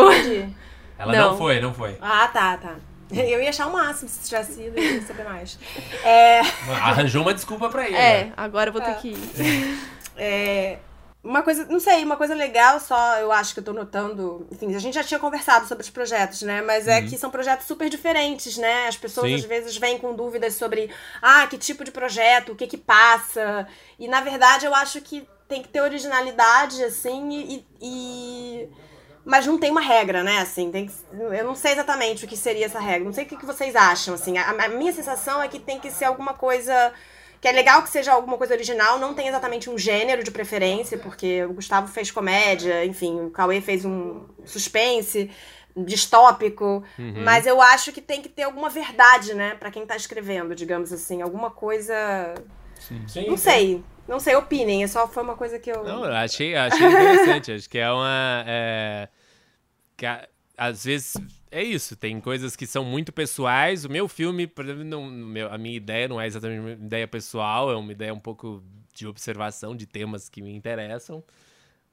[0.98, 1.30] Ela não.
[1.32, 1.36] Não.
[1.38, 1.98] foi, não foi.
[2.00, 2.76] Ah, tá, tá.
[3.12, 5.58] Eu ia achar o máximo se tivesse ido e saber mais.
[6.04, 6.40] É,
[6.80, 7.96] Arranjou uma desculpa pra ele.
[7.96, 8.32] É, né?
[8.36, 8.94] agora eu vou ter É.
[8.94, 9.78] que ir.
[10.16, 10.78] é,
[11.26, 14.46] uma coisa, não sei, uma coisa legal só, eu acho que eu tô notando.
[14.50, 16.62] Enfim, a gente já tinha conversado sobre os projetos, né?
[16.62, 18.86] Mas é que são projetos super diferentes, né?
[18.86, 19.34] As pessoas Sim.
[19.34, 20.88] às vezes vêm com dúvidas sobre,
[21.20, 23.66] ah, que tipo de projeto, o que que passa.
[23.98, 27.66] E na verdade eu acho que tem que ter originalidade, assim, e.
[27.80, 28.68] e-
[29.24, 30.38] Mas não tem uma regra, né?
[30.38, 30.92] Assim, tem que...
[31.12, 33.04] eu não sei exatamente o que seria essa regra.
[33.04, 34.38] Não sei o que que vocês acham, assim.
[34.38, 36.92] A, a minha sensação é que tem que ser alguma coisa
[37.40, 40.98] que é legal que seja alguma coisa original, não tem exatamente um gênero de preferência,
[40.98, 45.30] porque o Gustavo fez comédia, enfim, o Cauê fez um suspense
[45.76, 46.82] distópico,
[47.24, 50.92] mas eu acho que tem que ter alguma verdade, né, Pra quem tá escrevendo, digamos
[50.92, 51.94] assim, alguma coisa,
[52.78, 53.36] Sim, não sim.
[53.36, 56.86] sei, não sei, opinem, é só foi uma coisa que eu Não, eu achei, achei
[56.86, 57.52] interessante.
[57.52, 58.44] acho que é uma.
[58.46, 59.08] é,
[59.96, 60.26] que a-
[60.56, 61.14] às vezes
[61.58, 63.84] é isso, tem coisas que são muito pessoais.
[63.84, 67.08] O meu filme, por exemplo, não, meu- a minha ideia não é exatamente uma ideia
[67.08, 68.62] pessoal, é uma ideia um pouco
[68.94, 71.22] de observação de temas que me interessam.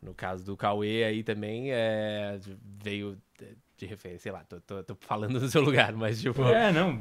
[0.01, 2.37] No caso do Cauê aí também é,
[2.83, 3.17] veio
[3.77, 6.43] de referência, sei lá, tô, tô, tô falando no seu lugar, mas tipo.
[6.43, 6.99] É, não.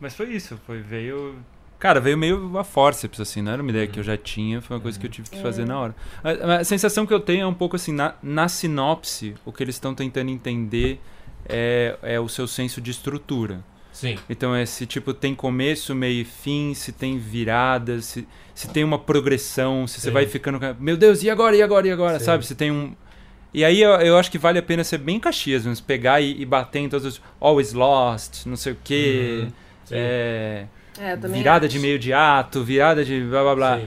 [0.00, 0.56] Mas foi isso.
[0.66, 1.38] Foi, veio.
[1.78, 4.76] Cara, veio meio a forceps, assim, não era uma ideia que eu já tinha, foi
[4.76, 5.96] uma coisa que eu tive que fazer na hora.
[6.24, 9.62] A, a sensação que eu tenho é um pouco assim, na, na sinopse, o que
[9.62, 11.00] eles estão tentando entender
[11.48, 13.60] é, é o seu senso de estrutura.
[13.92, 14.16] Sim.
[14.30, 18.84] Então é se tipo tem começo, meio e fim, se tem viradas, se, se tem
[18.84, 20.12] uma progressão, se você Sim.
[20.12, 20.60] vai ficando.
[20.78, 22.18] Meu Deus, e agora, e agora, e agora?
[22.18, 22.24] Sim.
[22.24, 22.46] Sabe?
[22.46, 22.94] Se tem um.
[23.52, 26.40] E aí eu, eu acho que vale a pena ser bem caxias, mesmo, pegar e,
[26.40, 27.22] e bater em todos os.
[27.40, 29.40] Always lost, não sei o quê.
[29.44, 29.52] Uhum.
[29.90, 30.66] É,
[31.00, 31.72] É, virada acho.
[31.74, 33.78] de meio de ato, virada de blá blá blá.
[33.78, 33.86] Sim.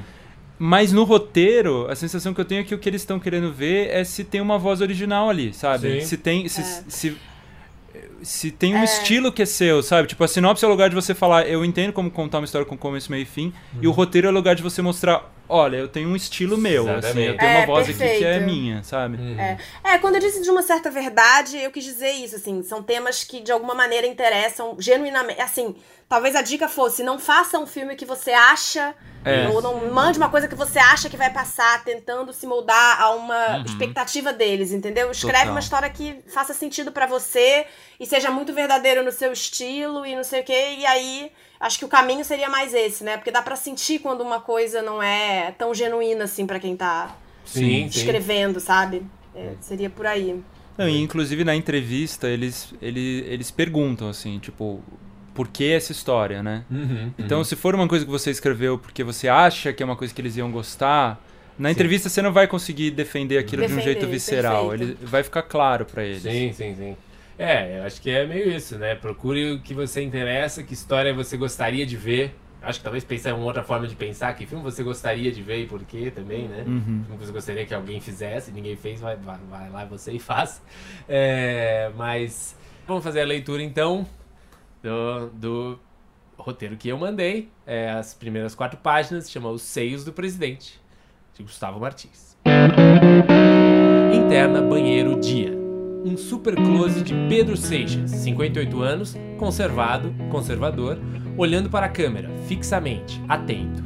[0.57, 3.51] Mas no roteiro, a sensação que eu tenho é que o que eles estão querendo
[3.51, 6.01] ver é se tem uma voz original ali, sabe?
[6.01, 6.05] Sim.
[6.07, 6.47] Se tem.
[6.47, 6.83] Se, É.
[6.87, 7.17] se,
[8.21, 10.07] se tem um estilo que é seu, sabe?
[10.07, 12.65] Tipo, a sinopse é o lugar de você falar, eu entendo como contar uma história
[12.65, 15.77] com começo, meio e fim, e o roteiro é o lugar de você mostrar, olha,
[15.77, 17.37] eu tenho um estilo meu, assim, eu Exatamente.
[17.39, 18.45] tenho uma É, voz aqui que é perfeito.
[18.45, 19.17] minha, sabe?
[19.17, 19.39] Uhum.
[19.39, 19.57] É.
[19.83, 23.23] É, quando eu disse de uma certa verdade, eu quis dizer isso, assim, são temas
[23.23, 25.75] que de alguma maneira interessam genuinamente, assim,
[26.07, 29.47] talvez a dica fosse, não faça um filme que você acha, É.
[29.49, 33.11] ou não mande uma coisa que você acha que vai passar, tentando se moldar a
[33.11, 35.11] uma expectativa deles, entendeu?
[35.11, 35.53] Escreve Total.
[35.53, 37.65] uma história que faça sentido pra você
[37.99, 41.31] e seja muito verdadeiro no seu estilo e não sei o quê, e aí
[41.61, 43.15] acho que o caminho seria mais esse, né?
[43.17, 47.15] Porque dá pra sentir quando uma coisa não é tão genuína assim pra quem tá
[47.45, 47.99] Sim, sim.
[47.99, 49.03] escrevendo, sabe?
[49.35, 50.41] É, seria por aí.
[50.77, 54.81] Não, e inclusive na entrevista eles, eles, eles perguntam assim, tipo,
[55.33, 56.65] por que essa história, né?
[56.71, 57.43] Uhum, Então, uhum.
[57.43, 60.19] se for uma coisa que você escreveu porque você acha que é uma coisa que
[60.21, 61.21] eles iam gostar,
[61.59, 61.73] na Sim.
[61.73, 64.69] entrevista você não vai conseguir defender aquilo de um Defender, jeito visceral.
[64.69, 64.97] perfeito.
[64.99, 66.23] Ele vai ficar claro pra eles.
[66.23, 66.97] Sim, sim, sim.
[67.37, 68.95] É, eu acho que é meio isso, né?
[68.95, 72.35] Procure o que você interessa, que história você gostaria de ver.
[72.61, 75.41] Acho que talvez pensar em uma outra forma de pensar, que filme você gostaria de
[75.41, 76.63] ver e por quê também, né?
[76.67, 77.03] Uhum.
[77.03, 80.19] Filme que você gostaria que alguém fizesse, ninguém fez, vai, vai, vai lá você e
[80.19, 80.61] faz.
[81.09, 82.55] É, mas
[82.85, 84.05] vamos fazer a leitura então
[84.83, 85.79] do, do
[86.37, 87.49] roteiro que eu mandei.
[87.65, 90.79] É, as primeiras quatro páginas, chama Os Seios do Presidente,
[91.33, 92.37] de Gustavo Martins.
[94.13, 95.60] Interna Banheiro Dia.
[96.03, 100.97] Um super close de Pedro Seixas, 58 anos, conservado, conservador,
[101.37, 103.83] olhando para a câmera, fixamente, atento.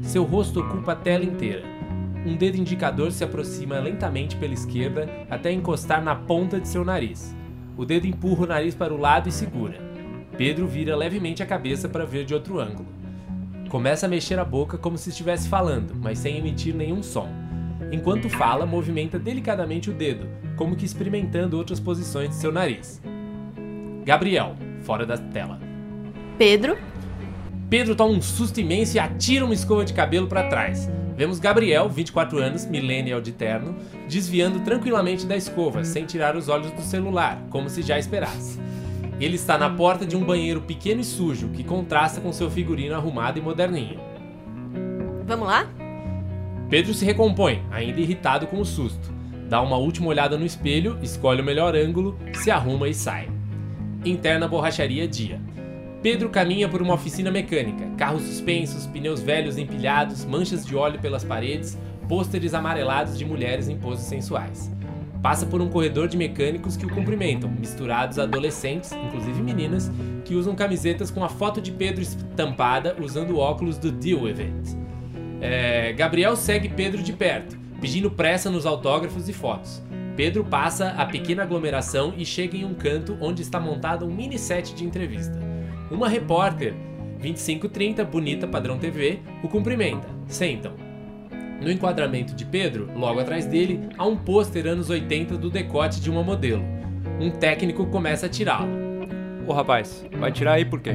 [0.00, 1.62] Seu rosto ocupa a tela inteira.
[2.24, 7.36] Um dedo indicador se aproxima lentamente pela esquerda até encostar na ponta de seu nariz.
[7.76, 9.78] O dedo empurra o nariz para o lado e segura.
[10.38, 12.88] Pedro vira levemente a cabeça para ver de outro ângulo.
[13.68, 17.28] Começa a mexer a boca como se estivesse falando, mas sem emitir nenhum som.
[17.92, 20.26] Enquanto fala, movimenta delicadamente o dedo,
[20.58, 23.00] como que experimentando outras posições de seu nariz.
[24.04, 25.58] Gabriel, fora da tela.
[26.36, 26.76] Pedro,
[27.70, 30.90] Pedro toma um susto imenso e atira uma escova de cabelo para trás.
[31.16, 33.76] Vemos Gabriel, 24 anos, millennial de terno,
[34.08, 38.58] desviando tranquilamente da escova, sem tirar os olhos do celular, como se já esperasse.
[39.20, 42.94] Ele está na porta de um banheiro pequeno e sujo, que contrasta com seu figurino
[42.94, 44.00] arrumado e moderninho.
[45.26, 45.68] vamos lá?
[46.70, 49.17] Pedro se recompõe, ainda irritado com o susto.
[49.48, 53.30] Dá uma última olhada no espelho, escolhe o melhor ângulo, se arruma e sai.
[54.04, 55.40] Interna borracharia dia.
[56.02, 61.24] Pedro caminha por uma oficina mecânica, carros suspensos, pneus velhos empilhados, manchas de óleo pelas
[61.24, 64.70] paredes, pôsteres amarelados de mulheres em poses sensuais.
[65.22, 69.90] Passa por um corredor de mecânicos que o cumprimentam, misturados a adolescentes, inclusive meninas,
[70.24, 74.76] que usam camisetas com a foto de Pedro estampada usando óculos do Deal It.
[75.40, 79.82] É, Gabriel segue Pedro de perto, pedindo pressa nos autógrafos e fotos.
[80.16, 84.38] Pedro passa a pequena aglomeração e chega em um canto onde está montado um mini
[84.38, 85.38] set de entrevista.
[85.90, 86.74] Uma repórter,
[87.20, 90.08] 2530, bonita padrão TV, o cumprimenta.
[90.26, 90.72] Sentam.
[91.60, 96.10] No enquadramento de Pedro, logo atrás dele, há um pôster anos 80 do decote de
[96.10, 96.62] uma modelo.
[97.20, 98.70] Um técnico começa a tirá-lo.
[99.46, 100.90] Ô rapaz, vai tirar aí por quê?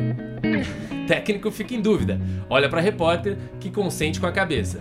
[1.08, 2.20] Técnico fica em dúvida,
[2.50, 4.80] olha para repórter, que consente com a cabeça.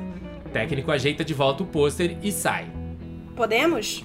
[0.52, 2.66] Técnico ajeita de volta o pôster e sai.
[3.34, 4.04] Podemos?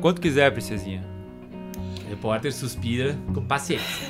[0.00, 1.04] Quanto quiser, princesinha.
[2.08, 4.08] Repórter suspira com paciência.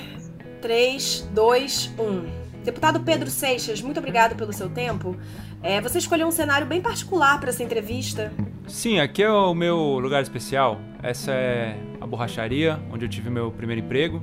[0.61, 2.43] 3, 2, 1.
[2.65, 5.17] Deputado Pedro Seixas, muito obrigado pelo seu tempo.
[5.61, 8.33] É, você escolheu um cenário bem particular para essa entrevista.
[8.69, 10.81] Sim, aqui é o meu lugar especial.
[11.03, 14.23] Essa é a borracharia, onde eu tive meu primeiro emprego.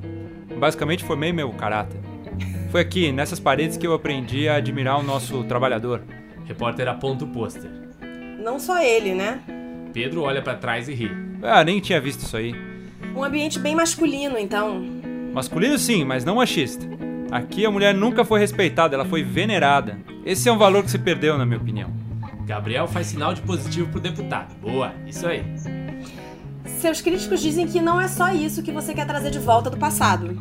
[0.58, 2.00] Basicamente formei meu caráter.
[2.72, 6.02] Foi aqui, nessas paredes, que eu aprendi a admirar o nosso trabalhador.
[6.50, 7.70] Repórter aponta o pôster.
[8.44, 9.40] Não só ele, né?
[9.94, 11.12] Pedro olha para trás e ri.
[11.44, 12.56] Ah, nem tinha visto isso aí.
[13.16, 14.84] Um ambiente bem masculino, então.
[15.32, 16.88] Masculino sim, mas não machista.
[17.30, 20.00] Aqui a mulher nunca foi respeitada, ela foi venerada.
[20.26, 21.92] Esse é um valor que se perdeu, na minha opinião.
[22.48, 24.56] Gabriel faz sinal de positivo pro deputado.
[24.56, 25.44] Boa, isso aí.
[26.66, 29.78] Seus críticos dizem que não é só isso que você quer trazer de volta do
[29.78, 30.36] passado.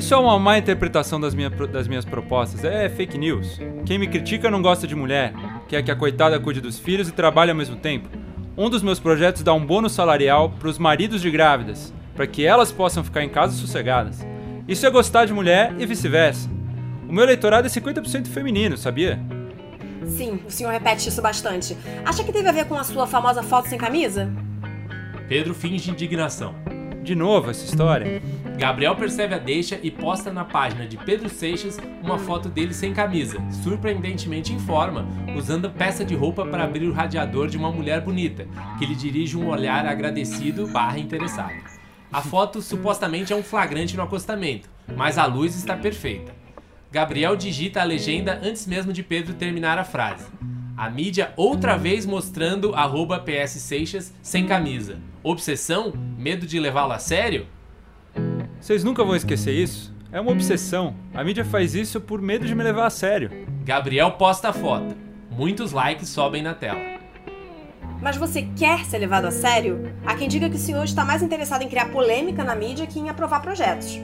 [0.00, 2.64] Isso é uma má interpretação das, minha, das minhas propostas.
[2.64, 3.60] É fake news.
[3.84, 5.34] Quem me critica não gosta de mulher,
[5.68, 8.08] quer que a coitada cuide dos filhos e trabalhe ao mesmo tempo.
[8.56, 12.46] Um dos meus projetos dá um bônus salarial para os maridos de grávidas, para que
[12.46, 14.26] elas possam ficar em casa sossegadas.
[14.66, 16.48] Isso é gostar de mulher e vice-versa.
[17.06, 19.20] O meu eleitorado é 50% feminino, sabia?
[20.06, 21.76] Sim, o senhor repete isso bastante.
[22.06, 24.32] Acha que teve a ver com a sua famosa foto sem camisa?
[25.28, 26.54] Pedro finge indignação.
[27.02, 28.22] De novo essa história.
[28.60, 32.92] Gabriel percebe a deixa e posta na página de Pedro Seixas uma foto dele sem
[32.92, 38.02] camisa, surpreendentemente em forma, usando peça de roupa para abrir o radiador de uma mulher
[38.02, 38.46] bonita,
[38.78, 41.54] que lhe dirige um olhar agradecido barra interessado.
[42.12, 46.34] A foto supostamente é um flagrante no acostamento, mas a luz está perfeita.
[46.92, 50.26] Gabriel digita a legenda antes mesmo de Pedro terminar a frase.
[50.76, 52.74] A mídia outra vez mostrando
[53.24, 54.98] PS Seixas sem camisa.
[55.22, 55.94] Obsessão?
[56.18, 57.46] Medo de levá-lo a sério?
[58.60, 59.90] Vocês nunca vão esquecer isso.
[60.12, 60.94] É uma obsessão.
[61.14, 63.30] A mídia faz isso por medo de me levar a sério.
[63.64, 64.94] Gabriel posta a foto.
[65.30, 66.78] Muitos likes sobem na tela.
[68.02, 69.90] Mas você quer ser levado a sério?
[70.04, 72.98] Há quem diga que o senhor está mais interessado em criar polêmica na mídia que
[72.98, 73.98] em aprovar projetos.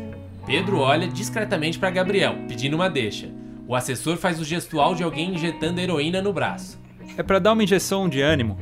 [0.46, 3.28] Pedro olha discretamente para Gabriel, pedindo uma deixa.
[3.68, 6.78] O assessor faz o gestual de alguém injetando heroína no braço.
[7.16, 8.56] É para dar uma injeção de ânimo.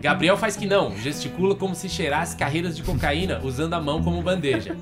[0.00, 4.22] Gabriel faz que não, gesticula como se cheirasse carreiras de cocaína usando a mão como
[4.22, 4.76] bandeja.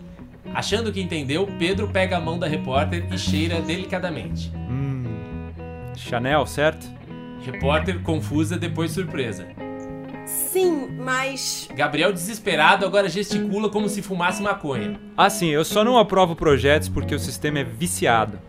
[0.55, 4.51] Achando que entendeu, Pedro pega a mão da repórter e cheira delicadamente.
[4.55, 5.05] Hum.
[5.97, 6.87] Chanel, certo?
[7.45, 9.47] Repórter confusa, depois surpresa.
[10.27, 11.69] Sim, mas.
[11.75, 14.99] Gabriel, desesperado, agora gesticula como se fumasse maconha.
[15.17, 18.41] Ah, sim, eu só não aprovo projetos porque o sistema é viciado.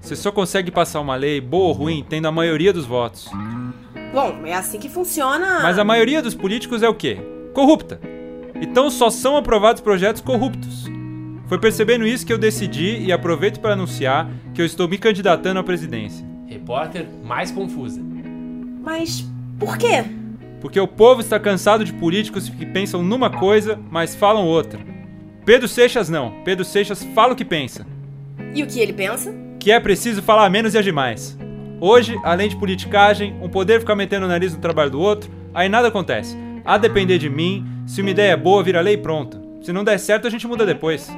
[0.00, 3.28] Você só consegue passar uma lei, boa ou ruim, tendo a maioria dos votos.
[4.12, 5.60] Bom, é assim que funciona.
[5.62, 7.18] Mas a maioria dos políticos é o quê?
[7.52, 8.00] Corrupta.
[8.54, 10.86] Então só são aprovados projetos corruptos.
[11.46, 15.60] Foi percebendo isso que eu decidi e aproveito para anunciar que eu estou me candidatando
[15.60, 16.26] à presidência.
[16.46, 18.00] Repórter mais confusa.
[18.82, 19.24] Mas
[19.58, 20.04] por quê?
[20.60, 24.80] Porque o povo está cansado de políticos que pensam numa coisa, mas falam outra.
[25.44, 26.42] Pedro Seixas não.
[26.44, 27.86] Pedro Seixas fala o que pensa.
[28.52, 29.32] E o que ele pensa?
[29.60, 31.38] Que é preciso falar menos e agir mais.
[31.80, 35.68] Hoje, além de politicagem, um poder ficar metendo o nariz no trabalho do outro, aí
[35.68, 36.36] nada acontece.
[36.64, 39.40] A depender de mim, se uma ideia é boa, vira lei e pronto.
[39.62, 41.08] Se não der certo, a gente muda depois.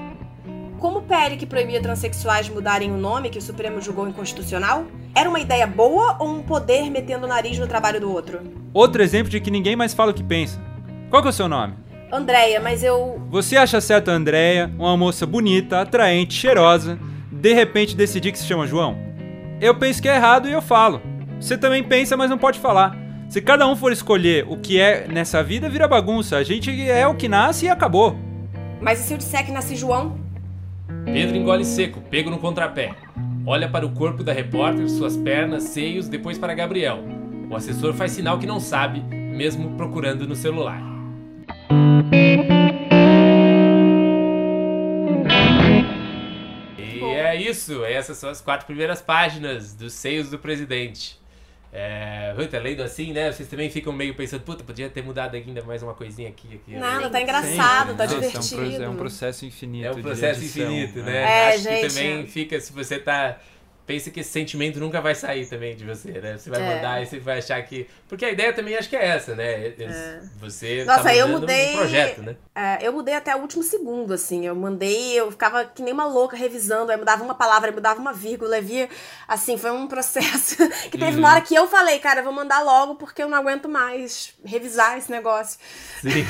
[0.78, 4.84] Como o PL que proibia transexuais mudarem o nome que o Supremo julgou inconstitucional?
[5.12, 8.40] Era uma ideia boa ou um poder metendo o nariz no trabalho do outro?
[8.72, 10.60] Outro exemplo de que ninguém mais fala o que pensa.
[11.10, 11.74] Qual que é o seu nome?
[12.12, 13.20] Andréia, mas eu.
[13.28, 16.96] Você acha certo a Andréia, uma moça bonita, atraente, cheirosa,
[17.32, 18.96] de repente decidir que se chama João?
[19.60, 21.02] Eu penso que é errado e eu falo.
[21.40, 22.96] Você também pensa, mas não pode falar.
[23.28, 26.36] Se cada um for escolher o que é nessa vida, vira bagunça.
[26.36, 28.16] A gente é o que nasce e acabou.
[28.80, 30.27] Mas e se eu disser que nasci João?
[31.12, 32.94] Pedro engole seco, pego no contrapé.
[33.46, 37.02] Olha para o corpo da repórter, suas pernas, seios, depois para Gabriel.
[37.50, 40.82] O assessor faz sinal que não sabe, mesmo procurando no celular.
[46.78, 51.18] E é isso, essas são as quatro primeiras páginas dos seios do presidente.
[51.70, 53.30] É, puta, lendo assim, né?
[53.30, 56.54] Vocês também ficam meio pensando, puta, podia ter mudado ainda mais uma coisinha aqui.
[56.54, 58.82] aqui Nada, tá engraçado, tá Nossa, é um divertido.
[58.84, 59.86] É um processo infinito.
[59.86, 60.72] É um de processo edição.
[60.72, 61.22] infinito, né?
[61.22, 61.80] É, Acho gente.
[61.80, 63.38] que também fica, se você tá
[63.88, 66.36] pense que esse sentimento nunca vai sair também de você, né?
[66.36, 66.74] Você vai É.
[66.76, 67.88] mandar e você vai achar que.
[68.06, 69.64] Porque a ideia também acho que é essa, né?
[69.78, 72.36] Eles- Você Nossa, tá eu mudei- um projeto, né?
[72.54, 74.46] É, eu mudei até o último segundo, assim.
[74.46, 77.98] Eu mandei, eu ficava que nem uma louca revisando, aí mudava uma palavra, aí mudava
[77.98, 78.88] uma vírgula, via.
[79.26, 80.56] Assim, foi um processo
[80.90, 81.18] que teve Uhum.
[81.20, 84.34] uma hora que eu falei, cara, eu vou mandar logo porque eu não aguento mais
[84.44, 85.58] revisar esse negócio.
[86.02, 86.24] Sim.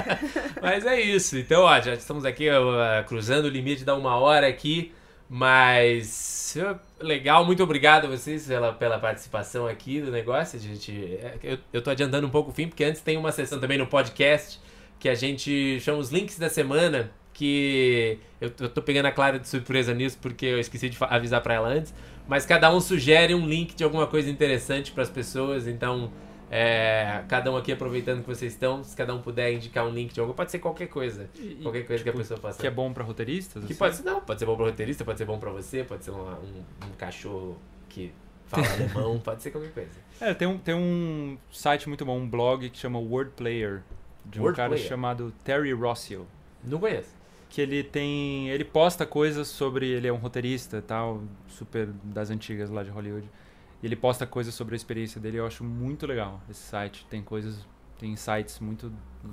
[0.60, 1.36] Mas é isso.
[1.38, 4.92] Então, ó, já estamos aqui ó, cruzando o limite da uma hora aqui.
[5.32, 6.58] Mas
[7.00, 10.58] legal, muito obrigado a vocês pela, pela participação aqui do negócio.
[10.58, 13.30] A gente, é, eu, eu tô adiantando um pouco o fim, porque antes tem uma
[13.30, 14.58] sessão também no podcast
[14.98, 17.12] que a gente chama os links da semana.
[17.32, 21.40] Que eu, eu tô pegando a Clara de surpresa nisso, porque eu esqueci de avisar
[21.40, 21.94] pra ela antes.
[22.26, 25.68] Mas cada um sugere um link de alguma coisa interessante para as pessoas.
[25.68, 26.12] Então,
[26.50, 30.12] é, cada um aqui aproveitando que vocês estão, se cada um puder indicar um link
[30.12, 31.30] de algo, pode ser qualquer coisa.
[31.36, 32.58] E- Qualquer coisa que a pessoa faça.
[32.60, 33.64] Que é bom pra roteiristas?
[33.64, 33.78] Que assim?
[33.78, 36.10] pode ser, não, pode ser bom pro roteirista, pode ser bom pra você, pode ser
[36.10, 37.56] uma- um, um cachorro
[37.88, 38.12] que
[38.46, 39.90] fala alemão, pode ser qualquer coisa.
[40.20, 43.82] É, tem um, tem um site muito bom, um blog que chama Wordplayer,
[44.24, 44.88] de um Word cara Player?
[44.88, 46.26] chamado Terry Rossio.
[46.64, 47.14] Não conheço.
[47.48, 48.48] Que ele tem.
[48.50, 49.88] Ele posta coisas sobre.
[49.88, 53.28] Ele é um roteirista e tal, super das antigas lá de Hollywood.
[53.82, 57.06] E ele posta coisas sobre a experiência dele, eu acho muito legal esse site.
[57.08, 57.66] Tem coisas.
[57.98, 58.92] Tem sites muito.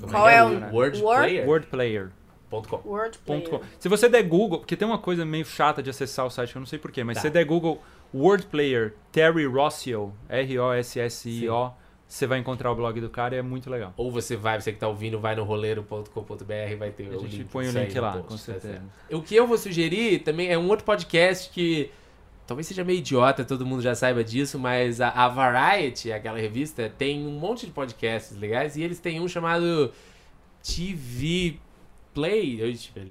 [0.10, 0.78] Qual é o- legais, né?
[0.78, 1.22] Word Word?
[1.28, 1.48] Player?
[1.48, 2.82] Wordplayer.com.
[2.90, 3.20] Word
[3.80, 6.58] Se você der Google, porque tem uma coisa meio chata de acessar o site, que
[6.58, 7.22] eu não sei porquê, mas Tá.
[7.22, 7.82] se você der Google
[8.14, 11.72] Wordplayer Terry Rossio, R-O-S-S-I-O,
[12.08, 13.94] você vai encontrar o blog do cara e é muito legal.
[13.98, 17.38] Ou você vai, você que tá ouvindo, vai no roleiro.com.br vai ter A o gente
[17.40, 17.50] link.
[17.52, 18.82] põe o disso aí link no lá, post, com certeza.
[19.12, 21.92] O que eu vou sugerir também é um outro podcast que
[22.48, 26.90] talvez seja meio idiota, todo mundo já saiba disso, mas a, a Variety, aquela revista,
[26.98, 29.92] tem um monte de podcasts legais e eles têm um chamado
[30.64, 31.60] TV
[32.14, 32.60] Play.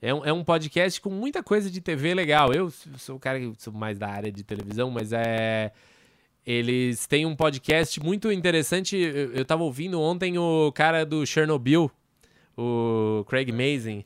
[0.01, 2.53] É um, é um podcast com muita coisa de TV legal.
[2.53, 5.71] Eu sou o cara que sou mais da área de televisão, mas é.
[6.45, 8.97] Eles têm um podcast muito interessante.
[8.97, 11.91] Eu, eu tava ouvindo ontem o cara do Chernobyl,
[12.57, 14.05] o Craig Mazin,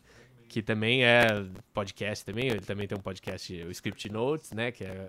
[0.51, 2.48] que também é podcast também.
[2.48, 4.72] Ele também tem um podcast, o Script Notes, né?
[4.72, 5.09] Que é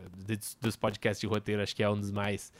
[0.62, 2.54] dos- podcasts de roteiro, acho que é um dos mais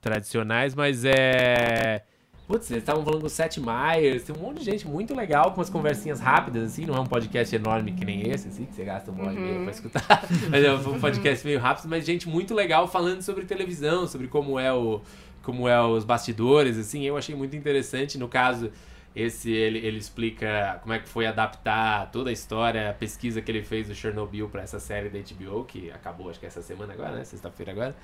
[0.00, 2.02] tradicionais, mas é.
[2.48, 5.52] Putz, eles estavam falando com o Seth Meyers, tem um monte de gente muito legal,
[5.52, 8.74] com umas conversinhas rápidas, assim, não é um podcast enorme que nem esse, assim, que
[8.74, 12.04] você gasta uma hora e meia pra escutar, mas é um podcast meio rápido, mas
[12.04, 15.00] gente muito legal falando sobre televisão, sobre como é o
[15.42, 18.70] como é os bastidores, assim, eu achei muito interessante, no caso,
[19.14, 23.50] esse, ele, ele explica como é que foi adaptar toda a história, a pesquisa que
[23.50, 26.92] ele fez do Chernobyl pra essa série da HBO, que acabou, acho que essa semana
[26.94, 27.94] agora, né, sexta-feira agora,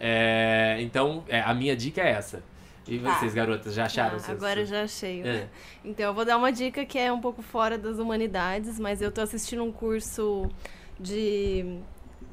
[0.00, 2.42] É, então, é, a minha dica é essa.
[2.88, 3.14] E Tá.
[3.14, 4.16] vocês, garotas, já acharam?
[4.16, 5.22] Ah, seus- agora eu já achei.
[5.22, 5.36] né?
[5.36, 5.48] É.
[5.88, 9.12] Então eu vou dar uma dica que é um pouco fora das humanidades, mas eu
[9.12, 10.50] tô assistindo um curso
[10.98, 11.78] de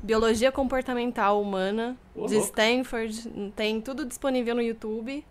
[0.02, 2.36] biologia comportamental humana de louco.
[2.46, 3.52] Stanford.
[3.56, 5.24] Tem tudo disponível no YouTube.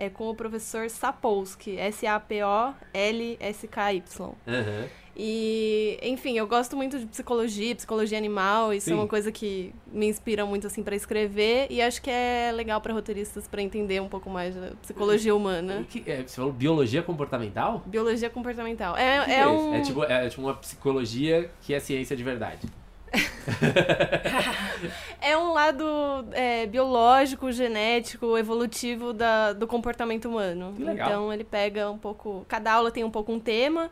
[0.00, 4.02] É com o professor Sapolsky, S-A-P-O-L-S-K-Y.
[4.48, 4.86] Aham.
[5.14, 8.92] E, enfim, eu gosto muito de psicologia, psicologia animal, isso Sim.
[8.92, 12.80] é uma coisa que me inspira muito assim para escrever e acho que é legal
[12.80, 15.84] para roteiristas para entender um pouco mais da psicologia humana.
[15.86, 16.26] Que é?
[16.26, 17.82] Você falou biologia comportamental?
[17.84, 18.96] Biologia comportamental.
[18.96, 19.50] É, que é isso?
[19.50, 19.74] um.
[19.74, 22.66] É tipo, é tipo uma psicologia que é ciência de verdade.
[25.22, 25.84] É um lado
[26.32, 30.72] é, biológico, genético, evolutivo da, do comportamento humano.
[30.76, 31.08] Que legal.
[31.08, 32.44] Então ele pega um pouco.
[32.48, 33.90] Cada aula tem um pouco um tema.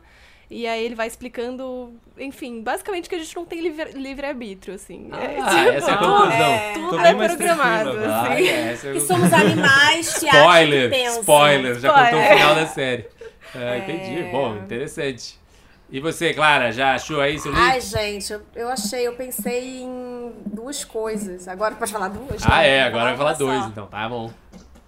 [0.51, 5.07] E aí ele vai explicando, enfim, basicamente que a gente não tem livre- livre-arbítrio, assim.
[5.11, 6.41] Ah, É, essa é a tudo- conclusão.
[6.47, 6.73] É.
[6.73, 8.47] Tudo Tô é programado, tranquilo Ah, assim.
[8.47, 12.07] é, essa é Que a somos animais que acham Spoiler, que spoiler, já contou o
[12.23, 12.37] Spoiler.
[12.39, 13.05] final da série.
[13.53, 15.37] Ah, entendi, bom, interessante.
[15.91, 17.81] E você, Clara, já achou aí seu Ai, link?
[17.85, 20.08] gente, eu, eu achei, eu pensei em
[20.59, 21.47] duas coisas.
[21.47, 22.43] Agora pode falar duas?
[22.45, 22.69] Ah, né?
[22.69, 24.29] é, agora vai falar dois, então, tá bom.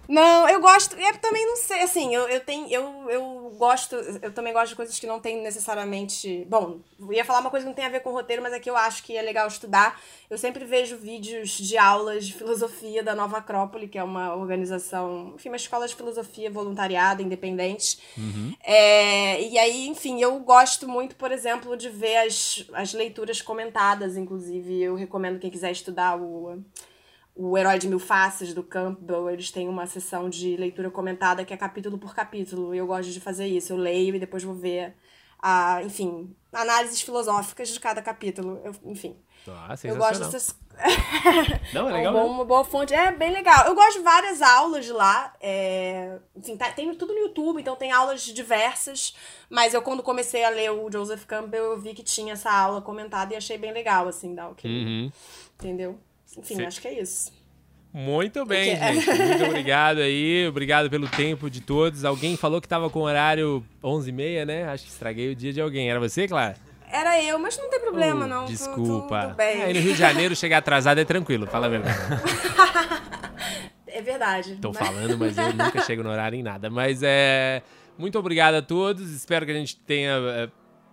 [0.08, 0.96] Não, eu gosto.
[0.96, 2.68] Eu também não sei, assim, eu, eu tenho.
[2.68, 3.94] Eu, eu gosto.
[3.94, 6.44] Eu também gosto de coisas que não tem necessariamente.
[6.48, 8.58] Bom, eu ia falar uma coisa que não tem a ver com roteiro, mas é
[8.58, 10.00] que eu acho que é legal estudar.
[10.28, 15.32] Eu sempre vejo vídeos de aulas de filosofia da Nova Acrópole, que é uma organização,
[15.36, 17.98] enfim, uma escola de filosofia voluntariada, independente.
[18.64, 24.16] É, e aí, enfim, eu gosto muito, por exemplo, de ver as, as leituras comentadas,
[24.16, 24.82] inclusive.
[24.82, 26.62] Eu recomendo quem quiser estudar o
[27.34, 31.54] o Herói de Mil Faces, do Campbell, eles têm uma sessão de leitura comentada que
[31.54, 32.74] é capítulo por capítulo.
[32.74, 33.72] E eu gosto de fazer isso.
[33.72, 34.94] Eu leio e depois vou ver,
[35.40, 38.60] a, enfim, análises filosóficas de cada capítulo.
[38.64, 39.16] Eu- enfim,
[39.48, 40.54] Ah, eu gosto dessas.
[41.74, 42.94] Não, é É legal um bom- uma boa fonte.
[42.94, 43.66] É bem legal.
[43.66, 45.34] Eu gosto de várias aulas de lá.
[45.40, 49.14] é, Enfim, tá- tem tudo no YouTube, então tem aulas diversas.
[49.50, 52.80] Mas eu, quando comecei a ler o Joseph Campbell, eu vi que tinha essa aula
[52.82, 54.68] comentada e achei bem legal, assim, dar o que.
[54.68, 55.12] Uhum.
[55.54, 55.98] Entendeu?
[56.38, 57.32] Enfim, acho que é isso.
[57.94, 59.06] Muito bem, gente.
[59.06, 60.46] Muito obrigado aí.
[60.48, 62.04] Obrigado pelo tempo de todos.
[62.06, 64.64] Alguém falou que tava com horário 11h30, né?
[64.64, 65.90] Acho que estraguei o dia de alguém.
[65.90, 66.56] Era você, Clara?
[66.90, 68.44] Era eu, mas não tem problema, Oh, não.
[68.46, 69.22] Desculpa.
[69.24, 69.62] Tudo bem.
[69.62, 71.98] Aí no Rio de Janeiro, chegar atrasado é tranquilo, fala a verdade.
[73.94, 74.56] É verdade.
[74.56, 76.70] Tô Mas- falando, mas eu nunca chego no horário em nada.
[76.70, 77.62] Mas é.
[77.98, 79.10] Muito obrigado a todos.
[79.12, 80.48] Espero que a gente tenha, eh,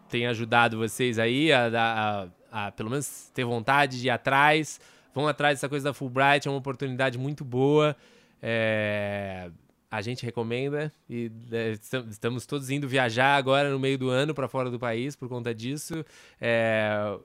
[0.09, 4.81] tenha ajudado vocês aí a, a, a- a, pelo menos ter vontade de ir atrás.
[5.19, 7.93] Vão atrás dessa coisa da Fulbright, é uma oportunidade muito boa.
[8.41, 9.49] É,
[9.91, 14.33] a gente recomenda e é, estam- estamos todos indo viajar agora no meio do ano
[14.33, 16.05] para fora do país por conta disso.
[16.39, 17.17] É,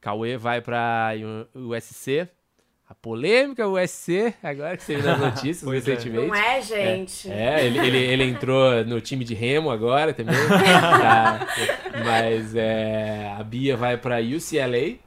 [0.00, 1.12] Cauê vai para
[1.54, 2.28] USC.
[2.88, 5.92] A polêmica USC, agora que você viu nas notícias Pois é.
[5.92, 6.26] recentemente.
[6.26, 7.30] Não é, gente?
[7.30, 10.34] É, ele, ele, ele entrou no time de remo agora também.
[11.00, 11.46] Tá?
[12.04, 14.98] Mas é, a Bia vai pra UCLA,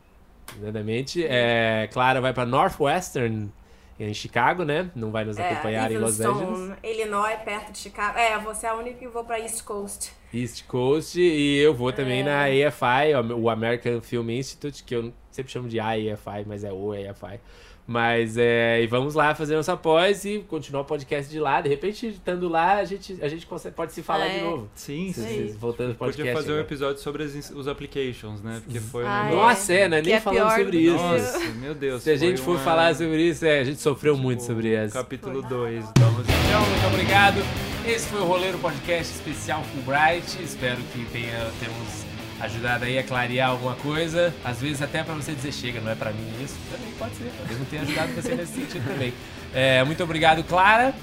[0.57, 1.25] exatamente.
[1.25, 3.51] É, Clara vai pra Northwestern,
[3.99, 4.89] em Chicago, né?
[4.95, 6.77] Não vai nos acompanhar em Los Angeles.
[6.83, 8.17] Illinois, perto de Chicago.
[8.17, 10.11] É, você é a única que vou pra East Coast.
[10.33, 11.19] East Coast.
[11.19, 15.79] E eu vou também na AFI, o American Film Institute, que eu sempre chamo de
[15.79, 17.39] AFI, mas é o AFI.
[17.85, 21.59] Mas é, e vamos lá fazer nossa pós e continuar o podcast de lá.
[21.59, 24.37] De repente, estando lá, a gente, a gente consegue, pode se falar É.
[24.37, 24.69] de novo.
[24.73, 25.47] Sim, Se- sim.
[25.49, 26.21] se- Voltando ao podcast.
[26.21, 26.65] Podia fazer um agora.
[26.67, 28.61] episódio sobre as os applications, né?
[28.63, 29.47] Porque foi um Ah, negócio...
[29.47, 30.01] Nossa, é, né?
[30.01, 30.95] Nem é falando pior sobre isso.
[30.95, 32.03] Nossa, meu Deus.
[32.03, 34.73] Se a gente for uma- falar sobre isso, é, a gente sofreu muito tipo, sobre
[34.73, 34.93] essa.
[34.99, 35.83] Capítulo 2.
[35.99, 37.41] Vamos então, muito obrigado.
[37.85, 40.41] Esse foi o Roleiro Podcast especial Fulbright.
[40.41, 42.02] Espero que tenha, temos
[42.43, 44.33] ajudado aí a clarear alguma coisa.
[44.43, 46.55] Às vezes até pra você dizer chega, não é pra mim isso.
[46.71, 49.13] Também pode ser, talvez não tenha ajudado você nesse sentido também.
[49.53, 50.93] É, muito obrigado, Clara.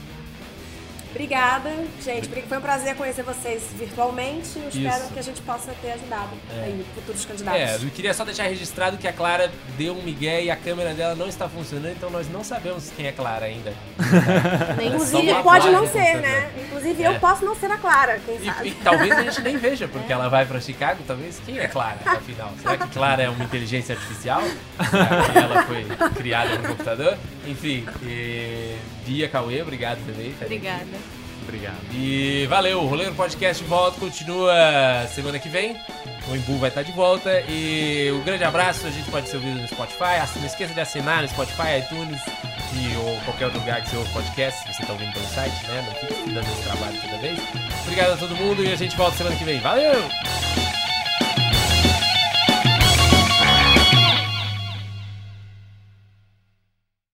[1.10, 1.70] Obrigada,
[2.02, 2.28] gente.
[2.48, 4.56] Foi um prazer conhecer vocês virtualmente.
[4.58, 5.12] Eu espero Isso.
[5.12, 6.30] que a gente possa ter ajudado
[6.62, 7.82] aí futuros É, candidatos.
[7.84, 11.14] eu queria só deixar registrado que a Clara deu um migué e a câmera dela
[11.14, 13.72] não está funcionando, então nós não sabemos quem é Clara ainda.
[14.78, 16.50] Nem Inclusive, pode não ser, né?
[16.64, 17.08] Inclusive, É.
[17.08, 18.68] eu posso não ser a Clara, quem E, sabe.
[18.68, 21.40] e talvez a gente nem veja, porque ela vai pra Chicago, talvez.
[21.44, 22.52] Quem é Clara, afinal?
[22.62, 24.42] Será que Clara é uma inteligência artificial?
[24.90, 25.84] Será que ela foi
[26.14, 27.18] criada no computador?
[27.46, 28.76] Enfim, e...
[29.04, 30.34] Bia Cauê, obrigado também.
[30.40, 30.84] Obrigada.
[31.50, 31.80] Obrigado.
[31.92, 34.54] E valeu, o Roleiro Podcast volta, continua
[35.12, 35.76] semana que vem.
[36.30, 37.42] O Embu vai estar de volta.
[37.48, 40.22] E um grande abraço, a gente pode ser ouvido no Spotify.
[40.36, 42.20] Não esqueça de assinar no Spotify, iTunes
[42.72, 45.66] e ou qualquer outro lugar que você ouve podcast, se você está ouvindo pelo site,
[45.66, 45.84] né?
[45.88, 47.40] Não fique dando esse trabalho toda vez.
[47.82, 49.58] Obrigado a todo mundo e a gente volta semana que vem.
[49.58, 50.08] Valeu!